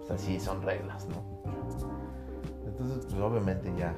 pues 0.07 0.21
así 0.21 0.39
son 0.39 0.61
reglas, 0.61 1.07
¿no? 1.09 1.23
Entonces, 2.65 3.05
pues 3.05 3.21
obviamente 3.21 3.73
ya, 3.77 3.93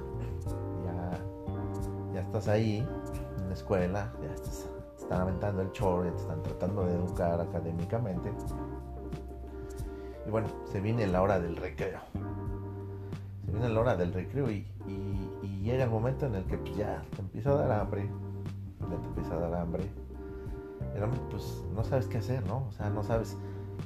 ya, 0.86 2.14
ya 2.14 2.22
estás 2.22 2.48
ahí 2.48 2.88
en 3.38 3.48
la 3.48 3.54
escuela, 3.54 4.12
ya 4.22 4.34
estás 4.34 4.70
están 5.10 5.22
aventando 5.22 5.64
el 5.64 5.72
chorro, 5.72 6.04
te 6.04 6.22
están 6.22 6.44
tratando 6.44 6.86
de 6.86 6.94
educar 6.94 7.42
académicamente. 7.42 8.32
Y 10.28 10.30
bueno, 10.30 10.48
se 10.72 10.80
viene 10.82 11.08
la 11.08 11.24
hora 11.24 11.40
del 11.40 11.56
recreo. 11.56 12.00
Se 13.44 13.52
viene 13.52 13.70
la 13.70 13.80
hora 13.80 13.96
del 13.96 14.14
recreo 14.14 14.52
y, 14.52 14.68
llega 15.64 15.84
el 15.84 15.90
momento 15.90 16.26
en 16.26 16.36
el 16.36 16.46
que 16.46 16.58
pues, 16.58 16.76
ya 16.76 17.04
te 17.16 17.22
empieza 17.22 17.50
a 17.50 17.56
dar 17.56 17.72
hambre. 17.72 18.08
Ya 18.82 19.02
te 19.02 19.08
empieza 19.08 19.34
a 19.34 19.40
dar 19.40 19.56
hambre. 19.56 19.90
pues 21.32 21.64
no 21.74 21.84
sabes 21.84 22.06
qué 22.06 22.20
hacer, 22.20 22.46
¿no? 22.46 22.68
O 22.68 22.72
sea, 22.72 22.92
no 22.92 23.02
sabes 23.02 23.36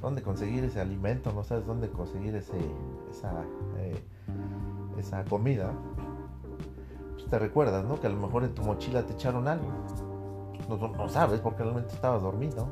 dónde 0.02 0.22
conseguir 0.22 0.64
ese 0.64 0.82
alimento, 0.82 1.32
no 1.34 1.44
sabes 1.44 1.66
dónde 1.66 1.90
conseguir 1.90 2.36
ese, 2.36 2.58
esa, 3.10 3.44
eh, 3.78 4.04
esa 4.98 5.24
comida. 5.26 5.72
Pues 7.14 7.30
te 7.30 7.40
recuerdas, 7.40 7.86
¿no? 7.86 8.00
Que 8.00 8.08
a 8.08 8.10
lo 8.10 8.18
mejor 8.18 8.44
en 8.44 8.54
tu 8.54 8.62
mochila 8.64 9.04
te 9.06 9.14
echaron 9.14 9.48
algo. 9.48 9.68
No, 10.70 10.88
no 10.88 11.10
sabes 11.10 11.40
porque 11.40 11.64
realmente 11.64 11.94
estabas 11.94 12.22
dormido. 12.22 12.68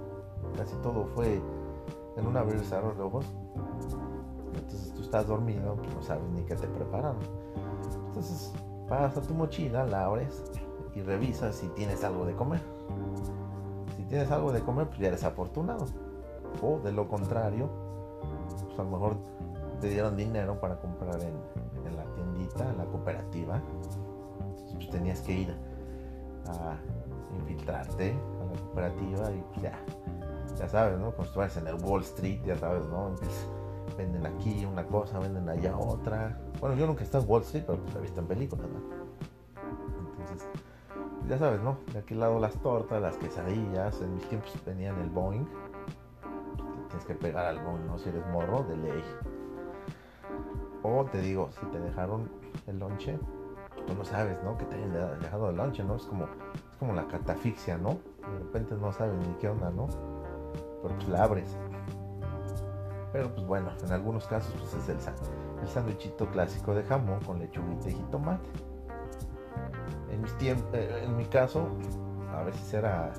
Casi 0.58 0.76
todo 0.78 1.06
fue 1.16 1.42
en 2.18 2.28
un 2.28 2.38
abrir 2.38 2.62
y 2.62 2.66
cerrar 2.66 2.96
de 2.96 3.04
ojos. 3.04 3.26
Entonces 4.54 4.94
tú 4.94 5.02
estás 5.02 5.28
dormido, 5.28 5.76
pues 5.76 5.94
no 5.94 6.04
sabes 6.04 6.24
ni 6.34 6.44
qué 6.44 6.56
te 6.56 6.68
prepararon. 6.68 7.20
Entonces 8.08 8.54
vas 8.90 9.16
a 9.18 9.22
tu 9.22 9.34
mochila, 9.34 9.86
la 9.86 10.06
abres 10.06 10.44
y 10.94 11.02
revisas 11.02 11.56
si 11.56 11.68
tienes 11.70 12.04
algo 12.04 12.26
de 12.26 12.36
comer. 12.36 12.62
Si 13.96 14.04
tienes 14.04 14.30
algo 14.32 14.52
de 14.52 14.62
comer, 14.62 14.88
pues 14.88 15.00
ya 15.00 15.08
eres 15.08 15.24
afortunado. 15.24 15.86
O 16.62 16.80
de 16.80 16.92
lo 16.92 17.08
contrario, 17.08 17.70
pues 18.66 18.80
a 18.80 18.84
lo 18.84 18.90
mejor 18.90 19.18
te 19.80 19.90
dieron 19.90 20.16
dinero 20.16 20.60
para 20.60 20.80
comprar 20.80 21.20
en, 21.22 21.34
la 21.96 22.06
tiendita, 22.14 22.70
en 22.70 22.78
la 22.78 22.86
cooperativa. 22.86 23.62
pues 24.74 24.90
tenías 24.90 25.22
que 25.22 25.34
ir 25.34 25.56
a 26.48 26.78
infiltrarte 27.38 28.12
a 28.12 28.46
la 28.54 28.62
cooperativa 28.62 29.32
y 29.32 29.44
pues 29.50 29.62
ya, 29.62 29.80
ya 30.58 30.70
sabes, 30.70 31.00
¿no? 31.00 31.14
Como 31.16 31.44
en 31.44 31.68
el 31.68 31.76
Wall 31.84 32.02
Street, 32.02 32.42
ya 32.46 32.58
sabes, 32.58 32.84
¿no? 32.86 33.16
venden 33.98 34.26
aquí 34.26 34.66
una 34.66 34.86
cosa, 34.86 35.20
venden 35.20 35.50
allá 35.50 35.78
otra. 35.78 36.40
Bueno, 36.60 36.76
yo 36.76 36.88
nunca 36.88 37.04
he 37.04 37.18
en 37.18 37.30
Wall 37.30 37.42
Street, 37.42 37.64
pero 37.66 37.80
pues 37.80 37.94
lo 37.94 38.00
he 38.00 38.04
visto 38.04 38.20
en 38.20 38.28
películas, 38.28 38.68
¿no? 38.70 38.80
Entonces, 40.20 40.48
ya 41.28 41.38
sabes, 41.38 41.62
¿no? 41.62 41.78
De 41.94 42.00
aquel 42.00 42.20
lado 42.20 42.40
las 42.40 42.54
tortas, 42.56 43.02
las 43.02 43.18
quesadillas, 43.18 44.02
en 44.02 44.16
mis 44.16 44.28
tiempos 44.30 44.54
venían 44.66 45.00
el 45.00 45.10
Boeing. 45.10 45.46
Tienes 46.92 47.06
que 47.06 47.16
pegar 47.16 47.46
al 47.46 47.60
Boeing, 47.60 47.88
¿no? 47.88 47.98
Si 47.98 48.10
eres 48.10 48.26
morro, 48.28 48.64
de 48.64 48.76
ley. 48.76 49.04
O 50.84 51.06
te 51.06 51.22
digo, 51.22 51.50
si 51.58 51.66
te 51.68 51.80
dejaron 51.80 52.30
el 52.68 52.80
lonche, 52.80 53.18
tú 53.88 53.94
no 53.94 54.04
sabes, 54.04 54.38
¿no? 54.44 54.58
Que 54.58 54.66
te 54.66 54.76
hayan 54.76 55.20
dejado 55.22 55.50
el 55.50 55.56
lonche, 55.56 55.86
¿no? 55.86 55.96
Es 55.96 56.04
como, 56.04 56.26
es 56.26 56.78
como 56.80 56.92
la 56.94 57.08
catafixia, 57.08 57.78
¿no? 57.78 58.00
De 58.20 58.40
repente 58.40 58.76
no 58.76 58.92
sabes 58.92 59.16
ni 59.26 59.34
qué 59.36 59.48
onda, 59.48 59.70
¿no? 59.70 59.88
Pero 60.82 60.96
pues 60.96 61.08
la 61.08 61.24
abres. 61.24 61.58
Pero 63.14 63.34
pues 63.34 63.48
bueno, 63.48 63.72
en 63.86 63.92
algunos 63.94 64.28
casos 64.28 64.54
pues 64.60 64.74
es 64.74 64.90
el, 64.90 64.98
el 65.62 65.68
sándwichito 65.70 66.30
clásico 66.30 66.74
de 66.74 66.84
jamón 66.84 67.22
con 67.22 67.40
lechuguita 67.40 67.90
y 67.90 67.94
jitomate. 67.94 68.50
En, 70.10 70.22
mis 70.22 70.34
eh, 70.42 71.04
en 71.06 71.16
mi 71.16 71.26
caso, 71.26 71.70
a 72.36 72.44
veces 72.44 72.74
era, 72.74 73.14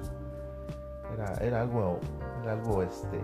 era, 1.14 1.35
era 1.35 1.62
algo, 1.62 2.00
era 2.43 2.52
algo 2.52 2.83
este, 2.83 3.19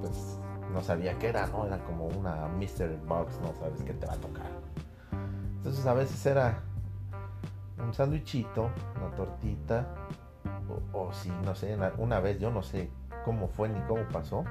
pues 0.00 0.38
no 0.72 0.82
sabía 0.82 1.18
qué 1.18 1.28
era, 1.28 1.46
¿no? 1.48 1.66
Era 1.66 1.78
como 1.84 2.06
una 2.06 2.48
Mystery 2.48 2.98
Box, 3.06 3.38
no 3.40 3.52
sabes 3.54 3.82
qué 3.82 3.92
te 3.92 4.06
va 4.06 4.14
a 4.14 4.16
tocar. 4.16 4.50
Entonces 5.58 5.84
a 5.86 5.94
veces 5.94 6.24
era 6.26 6.60
un 7.78 7.92
sándwichito, 7.92 8.70
una 8.96 9.14
tortita, 9.14 9.86
o, 10.92 11.12
si, 11.12 11.30
no 11.44 11.54
sé, 11.54 11.76
una 11.98 12.20
vez, 12.20 12.38
yo 12.38 12.50
no 12.50 12.62
sé 12.62 12.90
cómo 13.24 13.48
fue 13.48 13.68
ni 13.68 13.80
cómo 13.82 14.02
pasó, 14.12 14.44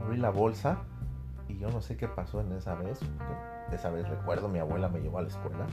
abrí 0.00 0.18
la 0.18 0.30
bolsa 0.30 0.78
y 1.48 1.58
yo 1.58 1.70
no 1.70 1.80
sé 1.80 1.96
qué 1.96 2.08
pasó 2.08 2.40
en 2.40 2.52
esa 2.52 2.74
vez. 2.74 3.00
Esa 3.72 3.90
vez 3.90 4.08
recuerdo, 4.08 4.48
mi 4.48 4.58
abuela 4.58 4.88
me 4.88 5.00
llevó 5.00 5.18
a 5.18 5.22
la 5.22 5.28
escuela 5.28 5.66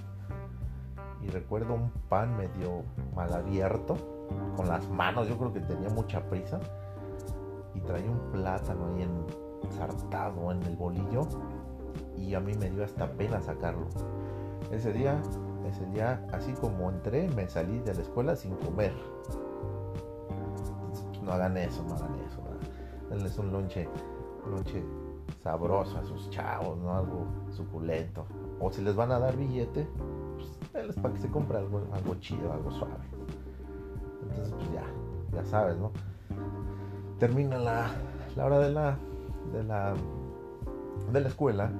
y 1.21 1.29
recuerdo 1.29 1.73
un 1.73 1.89
pan 2.09 2.35
medio 2.37 2.83
mal 3.15 3.33
abierto 3.33 3.97
con 4.55 4.67
las 4.67 4.87
manos. 4.89 5.27
Yo 5.27 5.37
creo 5.37 5.53
que 5.53 5.61
tenía 5.61 5.89
mucha 5.89 6.21
prisa 6.29 6.59
y 7.75 7.81
traía 7.81 8.09
un 8.09 8.31
plátano 8.31 8.87
ahí 8.87 9.07
ensartado 9.63 10.51
en 10.51 10.63
el 10.63 10.75
bolillo 10.75 11.27
y 12.17 12.33
a 12.33 12.39
mí 12.39 12.53
me 12.55 12.69
dio 12.69 12.83
hasta 12.83 13.11
pena 13.11 13.41
sacarlo. 13.41 13.87
Ese 14.71 14.93
día, 14.93 15.21
ese 15.67 15.85
día, 15.87 16.25
así 16.31 16.53
como 16.53 16.89
entré, 16.89 17.27
me 17.29 17.47
salí 17.47 17.79
de 17.79 17.93
la 17.93 18.01
escuela 18.01 18.35
sin 18.35 18.55
comer. 18.55 18.93
no 21.23 21.31
hagan 21.31 21.57
eso, 21.57 21.83
no 21.83 21.95
hagan 21.95 22.15
eso. 22.19 22.41
Denles 23.09 23.37
un 23.37 23.51
lonche 23.51 23.87
lonche 24.49 24.83
sabroso 25.41 25.97
a 25.97 26.05
sus 26.05 26.29
chavos, 26.29 26.77
¿no? 26.77 26.95
Algo 26.95 27.25
suculento. 27.51 28.25
O 28.59 28.71
si 28.71 28.81
les 28.81 28.95
van 28.95 29.11
a 29.11 29.19
dar 29.19 29.35
billete, 29.35 29.87
pues 30.71 30.95
para 30.95 31.13
que 31.13 31.19
se 31.19 31.29
compre 31.29 31.57
algo, 31.57 31.81
algo 31.93 32.15
chido, 32.15 32.51
algo 32.51 32.71
suave. 32.71 32.93
Entonces, 34.23 34.53
pues 34.53 34.71
ya, 34.71 34.83
ya 35.33 35.45
sabes, 35.45 35.77
¿no? 35.77 35.91
Termina 37.19 37.57
la, 37.57 37.91
la 38.35 38.45
hora 38.45 38.59
de 38.59 38.71
la, 38.71 38.97
de 39.53 39.63
la, 39.63 39.93
de 41.11 41.21
la 41.21 41.27
escuela. 41.27 41.71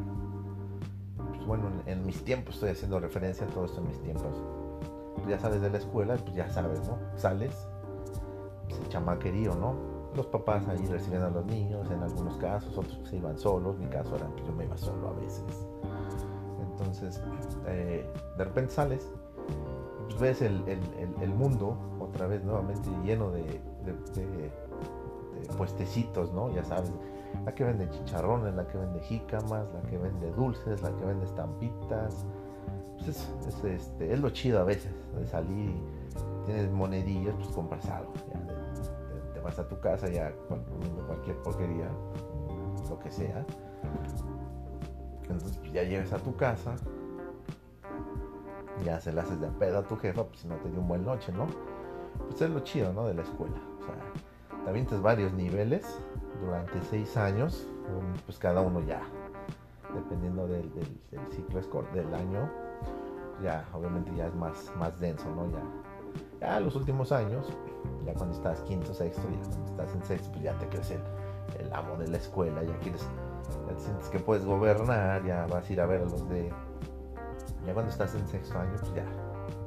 Pues 1.34 1.45
bueno, 1.45 1.65
en, 1.86 2.06
mis 2.06 2.24
tiempos, 2.24 2.56
estoy 2.56 2.69
haciendo 2.69 3.00
referencia 3.00 3.45
a 3.45 3.50
todo 3.50 3.65
esto 3.65 3.82
en 3.82 3.88
mis 3.88 4.02
tiempos. 4.02 4.41
Pues 5.15 5.28
ya 5.28 5.39
sales 5.39 5.62
de 5.62 5.69
la 5.69 5.78
escuela, 5.78 6.15
pues 6.15 6.36
ya 6.36 6.50
sabes, 6.50 6.80
¿no? 6.88 6.98
Sales, 7.17 7.67
pues, 8.67 8.89
chamaquerío, 8.89 9.56
¿no? 9.56 9.95
los 10.15 10.26
papás 10.28 10.67
ahí 10.67 10.86
recibiendo 10.88 11.28
a 11.28 11.30
los 11.30 11.45
niños 11.45 11.89
en 11.91 12.02
algunos 12.02 12.38
casos, 12.38 12.78
otros 12.78 13.00
se 13.10 13.17
iban 13.17 13.38
solos, 13.38 13.78
mi 13.78 13.88
caso 13.88 14.15
era 14.15 14.28
que 14.36 14.43
yo 14.45 14.54
me 14.54 14.65
iba 14.65 14.78
solo 14.78 15.10
a 15.10 15.13
veces. 15.13 15.67
Entonces, 16.71 17.21
eh, 17.67 18.10
de 18.38 18.43
repente 18.43 18.71
sales, 18.71 19.12
pues 20.06 20.19
ves 20.19 20.41
el, 20.41 21.34
mundo 21.38 21.78
otra 22.00 22.28
vez 22.28 22.43
nuevamente 22.43 22.89
lleno 23.04 23.32
de, 23.32 23.62
puestecitos, 25.47 26.31
¿no? 26.34 26.53
Ya 26.53 26.63
sabes, 26.63 26.91
la 27.45 27.53
que 27.53 27.63
vende 27.63 27.89
chicharrones, 27.89 28.55
la 28.55 28.67
que 28.67 28.77
vende 28.77 28.99
jícamas, 29.01 29.67
la 29.73 29.81
que 29.89 29.97
vende 29.97 30.31
dulces, 30.31 30.81
la 30.81 30.95
que 30.95 31.05
vende 31.05 31.25
estampitas. 31.25 32.25
Pues 32.97 33.10
es, 33.47 33.63
este, 33.63 34.13
es 34.13 34.19
lo 34.19 34.29
chido 34.29 34.60
a 34.60 34.63
veces, 34.63 34.91
de 35.15 35.27
salir 35.27 35.69
y 35.69 36.45
tienes 36.45 36.71
monedillas, 36.71 37.36
pues 37.36 37.49
compras 37.49 37.86
algo 37.89 38.13
vas 39.45 39.60
a 39.60 39.67
tu 39.67 39.79
casa 39.79 40.10
ya 40.10 40.34
cualquier 41.05 41.38
porquería, 41.43 41.88
lo 42.89 42.99
que 42.99 43.12
sea. 43.12 43.45
Entonces 45.21 45.58
pues, 45.58 45.71
ya 45.71 45.84
llegas 45.84 46.12
a 46.13 46.17
tu 46.17 46.36
casa, 46.36 46.75
ya 48.84 48.99
se 48.99 49.13
la 49.13 49.21
haces 49.21 49.39
de 49.39 49.47
pedo 49.49 49.77
a 49.77 49.84
tu 49.84 49.95
jefa, 49.97 50.23
pues 50.23 50.39
si 50.39 50.47
no 50.47 50.55
te 50.55 50.69
dio 50.71 50.79
un 50.79 50.88
buen 50.88 51.05
noche, 51.05 51.31
¿no? 51.31 51.45
Pues 52.27 52.41
es 52.41 52.49
lo 52.49 52.60
chido, 52.62 52.91
¿no? 52.91 53.05
De 53.05 53.13
la 53.13 53.21
escuela. 53.21 53.55
O 53.79 53.86
sea, 53.86 53.95
también 54.65 54.88
tienes 54.88 55.04
varios 55.04 55.32
niveles 55.34 55.86
durante 56.41 56.82
seis 56.89 57.15
años, 57.15 57.67
pues 58.25 58.39
cada 58.39 58.62
uno 58.62 58.82
ya, 58.82 59.01
dependiendo 59.93 60.47
del, 60.47 60.69
ciclo 61.30 61.60
escolar, 61.60 61.93
del 61.93 62.13
año, 62.13 62.49
ya 63.43 63.63
obviamente 63.73 64.12
ya 64.15 64.25
es 64.25 64.36
más, 64.36 64.71
más 64.78 64.99
denso, 64.99 65.30
¿no? 65.36 65.49
Ya, 65.51 65.62
ya 66.41 66.60
los 66.60 66.75
últimos 66.75 67.12
años, 67.12 67.47
ya 68.06 68.13
cuando 68.15 68.36
estás 68.36 68.62
quinto, 68.62 68.91
sexto, 68.93 69.21
ya 69.21 69.49
cuando 69.49 69.65
estás 69.65 69.93
en 69.93 70.04
sexto, 70.04 70.32
pues 70.32 70.43
ya 70.43 70.58
te 70.58 70.67
crees 70.67 70.91
el, 70.91 71.73
amo 71.73 71.95
de 71.97 72.08
la 72.08 72.17
escuela, 72.17 72.63
ya 72.63 72.78
quieres, 72.80 73.08
ya 73.67 73.80
sientes 73.80 74.10
que 74.10 74.19
puedes 74.19 74.45
gobernar, 74.45 75.23
ya 75.23 75.45
vas 75.45 75.69
a 75.69 75.73
ir 75.73 75.80
a 75.80 75.86
ver 75.86 76.01
a 76.01 76.06
los 76.06 76.28
de. 76.28 76.51
Ya 77.65 77.73
cuando 77.73 77.91
estás 77.91 78.15
en 78.15 78.28
sexto 78.28 78.58
año, 78.58 78.75
pues 78.80 78.93
ya 78.95 79.06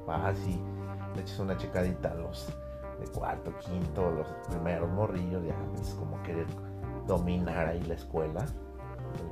vas 0.07 0.39
y 0.47 0.61
le 1.15 1.23
echas 1.23 1.39
una 1.39 1.57
checadita 1.57 2.13
a 2.13 2.15
los 2.15 2.53
de 3.01 3.07
cuarto, 3.07 3.53
quinto, 3.59 4.11
los 4.11 4.27
primeros 4.49 4.91
morrillos, 4.91 5.45
ya 5.45 5.55
es 5.81 5.95
como 5.95 6.23
querer 6.23 6.47
dominar 7.07 7.69
ahí 7.69 7.83
la 7.83 7.95
escuela. 7.95 8.45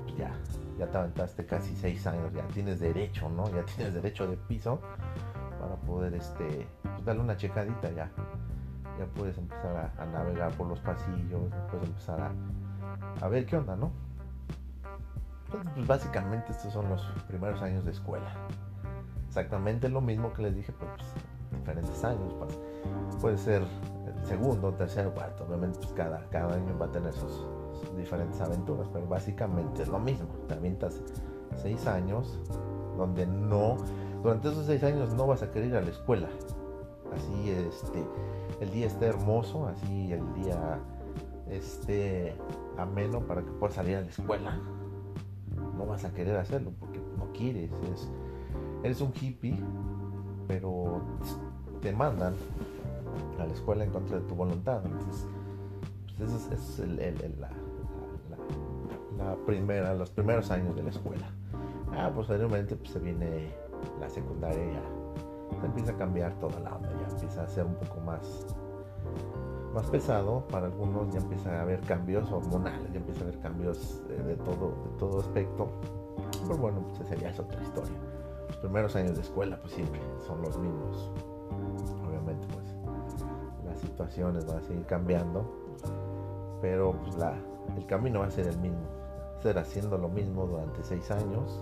Pues 0.05 0.17
ya, 0.17 0.33
ya 0.79 0.91
te 0.91 0.99
aventaste 0.99 1.45
casi 1.45 1.75
seis 1.77 2.07
años, 2.07 2.33
ya 2.33 2.47
tienes 2.49 2.81
derecho, 2.81 3.29
¿no? 3.29 3.49
Ya 3.51 3.63
tienes 3.65 3.95
derecho 3.95 4.27
de 4.27 4.37
piso 4.37 4.81
para 5.61 5.77
poder 5.77 6.15
este, 6.15 6.67
pues 6.83 7.05
darle 7.05 7.23
una 7.23 7.37
checadita 7.37 7.91
ya 7.91 8.11
ya 8.99 9.07
puedes 9.07 9.37
empezar 9.39 9.93
a, 9.99 10.07
navegar 10.07 10.53
por 10.53 10.69
los 10.69 10.81
pasillos, 10.81 11.51
puedes 11.71 11.89
empezar 11.89 12.33
a, 13.21 13.29
ver 13.29 13.47
qué 13.47 13.57
onda, 13.57 13.77
¿no? 13.77 13.93
Entonces, 15.47 15.73
pues 15.75 15.87
básicamente 15.87 16.53
estos 16.53 16.73
son 16.73 16.89
los 16.89 17.03
primeros 17.29 17.61
años 17.63 17.85
de 17.85 17.93
escuela. 17.93 18.33
Exactamente 19.29 19.89
lo 19.89 20.01
mismo 20.01 20.33
que 20.33 20.43
les 20.43 20.55
dije, 20.55 20.73
pero 20.79 20.93
pues 20.97 21.13
diferentes 21.53 22.05
años. 22.05 22.35
Pues, 22.39 22.59
puede 23.21 23.39
ser 23.39 23.63
el 23.63 24.27
segundo, 24.27 24.73
tercero, 24.73 25.13
cuarto. 25.13 25.45
Obviamente 25.45 25.79
pues 25.79 25.93
cada, 25.93 26.27
cada 26.31 26.55
año 26.55 26.79
va 26.79 26.87
a 26.87 26.91
tener 26.91 27.13
sus, 27.13 27.47
diferentes 27.97 28.41
aventuras, 28.41 28.89
pero 28.93 29.07
básicamente 29.07 29.83
es 29.83 29.89
lo 29.89 29.99
mismo. 29.99 30.29
Te 30.49 30.55
avientas 30.55 31.01
seis 31.57 31.87
años 31.87 32.39
donde 32.97 33.27
no, 33.27 33.77
durante 34.23 34.49
esos 34.49 34.67
seis 34.67 34.83
años 34.83 35.15
no 35.15 35.27
vas 35.27 35.43
a 35.43 35.51
querer 35.51 35.69
ir 35.69 35.77
a 35.77 35.83
la 35.83 35.91
escuela. 35.91 36.29
Así, 37.15 37.51
este, 37.51 38.05
el 38.61 38.71
día 38.71 38.87
esté 38.87 39.07
hermoso, 39.07 39.67
así 39.67 40.13
el 40.13 40.35
día 40.35 40.79
esté 41.49 42.35
ameno 42.77 43.21
para 43.21 43.43
que 43.43 43.51
puedas 43.53 43.77
salir 43.77 43.97
a 43.97 44.01
la 44.01 44.09
escuela. 44.09 44.61
No 45.77 45.87
vas 45.87 46.05
a 46.05 46.13
querer 46.13 46.37
hacerlo 46.37 46.73
porque 46.79 47.01
no 47.19 47.33
quieres. 47.33 47.71
eres 48.83 49.01
un 49.01 49.13
hippie, 49.15 49.59
pero 50.49 51.01
te 51.81 51.93
mandan 51.93 52.35
a 53.39 53.47
la 53.47 53.53
escuela 53.53 53.85
en 53.85 53.91
contra 53.91 54.19
de 54.19 54.27
tu 54.27 54.35
voluntad. 54.35 54.85
Entonces, 54.85 55.27
pues 56.19 56.33
esa 56.33 56.55
es, 56.55 56.79
la, 57.39 57.51
primera, 59.47 59.95
los 59.95 60.11
primeros 60.11 60.51
años 60.51 60.75
de 60.77 60.83
la 60.83 60.91
escuela. 60.91 61.31
Ah, 61.93 62.11
posteriormente 62.15 62.77
pues, 62.77 62.91
se 62.91 62.99
viene 62.99 63.55
la 64.01 64.09
secundaria 64.09 64.73
ya 64.73 65.07
se 65.61 65.67
empieza 65.67 65.93
a 65.93 65.97
cambiar 65.97 66.35
toda 66.39 66.59
la 66.61 66.75
onda, 66.75 66.91
ya 67.01 67.09
empieza 67.13 67.43
a 67.43 67.49
ser 67.49 67.65
un 67.65 67.75
poco 67.75 68.01
más 68.01 68.47
más 69.75 69.87
pesado, 69.89 70.47
para 70.49 70.67
algunos 70.67 71.13
ya 71.13 71.21
empieza 71.21 71.51
a 71.59 71.61
haber 71.61 71.81
cambios 71.81 72.31
hormonales, 72.33 72.91
ya 72.93 72.99
empieza 72.99 73.21
a 73.21 73.23
haber 73.25 73.39
cambios 73.41 74.01
de, 74.09 74.35
todo, 74.37 74.71
de 74.71 74.99
todo 74.99 75.21
aspecto. 75.21 75.69
Pero 76.47 76.57
bueno, 76.57 76.81
pues 76.89 77.01
esa 77.01 77.15
ya 77.17 77.29
es 77.29 77.39
otra 77.39 77.63
historia. 77.63 77.99
Los 78.49 78.57
primeros 78.57 78.97
años 78.97 79.17
de 79.17 79.21
escuela 79.21 79.61
pues 79.61 79.75
siempre 79.75 80.01
son 80.27 80.41
los 80.41 80.57
mismos. 80.59 81.13
Obviamente 82.09 82.47
pues 82.55 82.76
las 83.67 83.79
situaciones 83.79 84.47
van 84.47 84.59
a 84.59 84.63
seguir 84.63 84.87
cambiando, 84.87 85.45
pero 86.61 86.93
pues 86.93 87.17
la, 87.17 87.35
el 87.77 87.87
camino 87.87 88.21
va 88.21 88.27
a 88.27 88.31
ser 88.31 88.47
el 88.47 88.59
mismo. 88.59 88.81
Ser 89.43 89.59
haciendo 89.59 89.99
lo 89.99 90.09
mismo 90.09 90.47
durante 90.47 90.83
seis 90.83 91.11
años, 91.11 91.61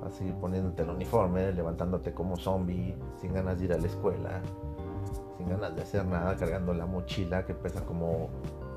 vas 0.00 0.12
a 0.12 0.16
seguir 0.16 0.34
poniéndote 0.34 0.82
el 0.82 0.90
uniforme, 0.90 1.52
levantándote 1.52 2.12
como 2.12 2.36
zombie, 2.36 2.96
sin 3.20 3.32
ganas 3.32 3.58
de 3.58 3.66
ir 3.66 3.72
a 3.72 3.78
la 3.78 3.86
escuela, 3.86 4.40
sin 5.36 5.48
ganas 5.48 5.74
de 5.76 5.82
hacer 5.82 6.06
nada, 6.06 6.36
cargando 6.36 6.72
la 6.72 6.86
mochila 6.86 7.44
que 7.44 7.54
pesa 7.54 7.84
como 7.84 8.28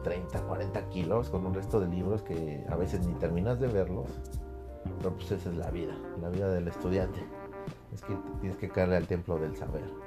30, 0.04 0.42
40 0.42 0.90
kilos, 0.90 1.30
con 1.30 1.46
un 1.46 1.54
resto 1.54 1.80
de 1.80 1.88
libros 1.88 2.22
que 2.22 2.66
a 2.70 2.76
veces 2.76 3.06
ni 3.06 3.14
terminas 3.16 3.60
de 3.60 3.68
verlos. 3.68 4.10
Pero 5.00 5.14
pues 5.14 5.32
esa 5.32 5.50
es 5.50 5.56
la 5.58 5.70
vida, 5.70 5.96
la 6.22 6.30
vida 6.30 6.50
del 6.50 6.68
estudiante. 6.68 7.20
Es 7.94 8.02
que 8.02 8.16
tienes 8.40 8.58
que 8.58 8.70
caerle 8.70 8.98
al 8.98 9.08
templo 9.08 9.38
del 9.38 9.56
saber. 9.56 10.07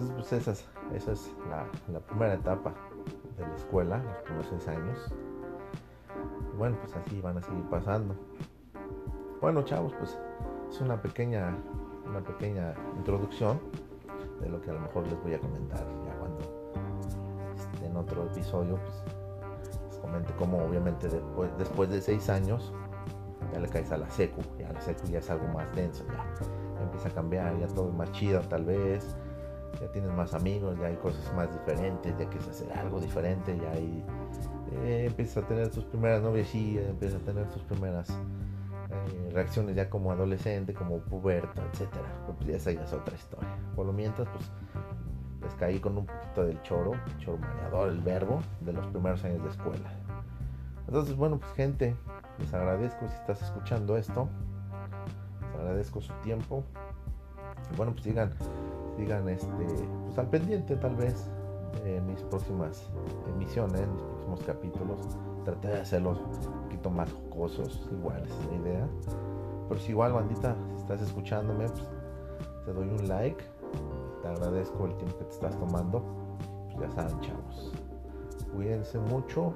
Entonces 0.00 0.30
pues 0.30 0.32
esa 0.32 0.50
es, 0.52 0.68
esa 0.94 1.12
es 1.12 1.34
la, 1.92 2.00
primera 2.00 2.34
etapa 2.34 2.74
de 3.36 3.46
la 3.46 3.54
escuela, 3.54 3.98
los 3.98 4.22
primeros 4.22 4.46
seis 4.48 4.68
años. 4.68 5.14
bueno, 6.56 6.76
pues 6.80 6.96
así 6.96 7.20
van 7.20 7.36
a 7.38 7.42
seguir 7.42 7.64
pasando. 7.64 8.14
Bueno, 9.40 9.62
chavos, 9.62 9.92
pues 9.98 10.18
es 10.70 10.80
una 10.80 11.00
pequeña, 11.00 11.56
una 12.06 12.22
pequeña 12.22 12.74
introducción 12.96 13.60
de 14.40 14.48
lo 14.48 14.60
que 14.60 14.70
a 14.70 14.74
lo 14.74 14.80
mejor 14.80 15.06
les 15.06 15.22
voy 15.22 15.34
a 15.34 15.38
comentar 15.38 15.86
ya 16.06 16.14
cuando 16.18 16.72
en 17.84 17.96
otro 17.96 18.24
episodio 18.24 18.76
pues, 18.76 19.74
les 19.86 19.98
comente 19.98 20.32
cómo 20.38 20.64
obviamente 20.64 21.08
después, 21.08 21.50
después 21.58 21.90
de 21.90 22.00
seis 22.00 22.30
años 22.30 22.72
ya 23.52 23.60
le 23.60 23.68
caes 23.68 23.90
a 23.92 23.98
la 23.98 24.08
secu, 24.08 24.40
ya 24.58 24.72
la 24.72 24.80
secu 24.80 25.06
ya 25.08 25.18
es 25.18 25.28
algo 25.28 25.46
más 25.48 25.74
denso, 25.74 26.04
ya, 26.06 26.82
empieza 26.82 27.08
a 27.08 27.12
cambiar, 27.12 27.58
ya 27.58 27.66
todo 27.66 27.88
es 27.88 27.94
más 27.94 28.10
chido 28.12 28.40
tal 28.42 28.64
vez, 28.64 29.16
ya 29.80 29.88
tienes 29.92 30.10
más 30.12 30.34
amigos, 30.34 30.78
ya 30.78 30.86
hay 30.86 30.96
cosas 30.96 31.32
más 31.34 31.52
diferentes, 31.52 32.16
ya 32.18 32.28
quieres 32.28 32.48
hacer 32.48 32.72
algo 32.72 33.00
diferente, 33.00 33.56
ya 33.56 33.72
eh, 33.74 35.06
empiezas 35.06 35.44
a 35.44 35.46
tener 35.46 35.70
tus 35.70 35.84
primeras 35.84 36.22
y 36.54 36.78
empiezas 36.78 37.22
a 37.22 37.24
tener 37.24 37.48
tus 37.48 37.62
primeras 37.62 38.10
eh, 38.10 39.30
reacciones 39.32 39.76
ya 39.76 39.88
como 39.88 40.10
adolescente, 40.10 40.74
como 40.74 40.98
puberto, 40.98 41.62
etcétera. 41.72 42.08
Pues 42.26 42.48
esa 42.48 42.72
ya 42.72 42.82
es 42.82 42.92
otra 42.92 43.14
historia. 43.14 43.48
Por 43.76 43.86
lo 43.86 43.92
mientras, 43.92 44.28
pues 44.28 44.50
les 45.42 45.54
caí 45.54 45.78
con 45.78 45.96
un 45.96 46.06
poquito 46.06 46.44
del 46.44 46.60
choro, 46.62 46.92
choro 47.18 47.38
mareador, 47.38 47.88
el 47.90 48.00
verbo 48.00 48.40
de 48.60 48.72
los 48.72 48.86
primeros 48.88 49.24
años 49.24 49.42
de 49.42 49.50
escuela. 49.50 49.90
Entonces, 50.86 51.16
bueno, 51.16 51.38
pues 51.38 51.52
gente, 51.52 51.96
les 52.38 52.52
agradezco 52.52 53.06
si 53.08 53.14
estás 53.14 53.42
escuchando 53.42 53.96
esto. 53.96 54.28
Les 55.40 55.60
agradezco 55.60 56.00
su 56.00 56.12
tiempo. 56.22 56.64
Y 57.72 57.76
bueno, 57.76 57.92
pues 57.92 58.04
sigan, 58.04 58.32
sigan 59.00 59.28
este, 59.28 59.66
pues 60.04 60.18
al 60.18 60.28
pendiente 60.28 60.76
tal 60.76 60.94
vez 60.94 61.26
de 61.84 62.00
mis 62.02 62.20
próximas 62.22 62.88
emisiones, 63.34 63.88
mis 63.88 64.02
próximos 64.02 64.40
capítulos. 64.42 65.00
Traté 65.44 65.68
de 65.68 65.80
hacerlos 65.80 66.20
más 66.88 67.12
jocosos, 67.12 67.86
igual 67.92 68.22
es 68.24 68.46
la 68.46 68.56
idea. 68.56 68.88
Pero 69.68 69.80
si 69.80 69.90
igual, 69.90 70.12
bandita, 70.12 70.56
si 70.76 70.82
estás 70.82 71.02
escuchándome, 71.02 71.68
pues 71.68 71.84
te 72.64 72.72
doy 72.72 72.88
un 72.88 73.08
like. 73.08 73.44
Te 74.22 74.28
agradezco 74.28 74.86
el 74.86 74.96
tiempo 74.96 75.18
que 75.18 75.24
te 75.24 75.30
estás 75.30 75.58
tomando. 75.58 76.02
Pues 76.72 76.88
ya 76.88 76.90
saben, 76.94 77.20
chavos. 77.20 77.72
Cuídense 78.54 78.98
mucho 78.98 79.54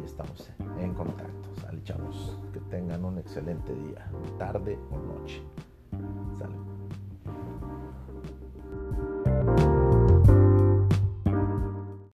y 0.00 0.04
estamos 0.04 0.50
en 0.80 0.94
contacto. 0.94 1.48
Sale, 1.60 1.82
chavos. 1.82 2.38
Que 2.52 2.60
tengan 2.60 3.04
un 3.04 3.18
excelente 3.18 3.74
día, 3.74 4.10
tarde 4.38 4.78
o 4.90 4.98
noche. 4.98 5.42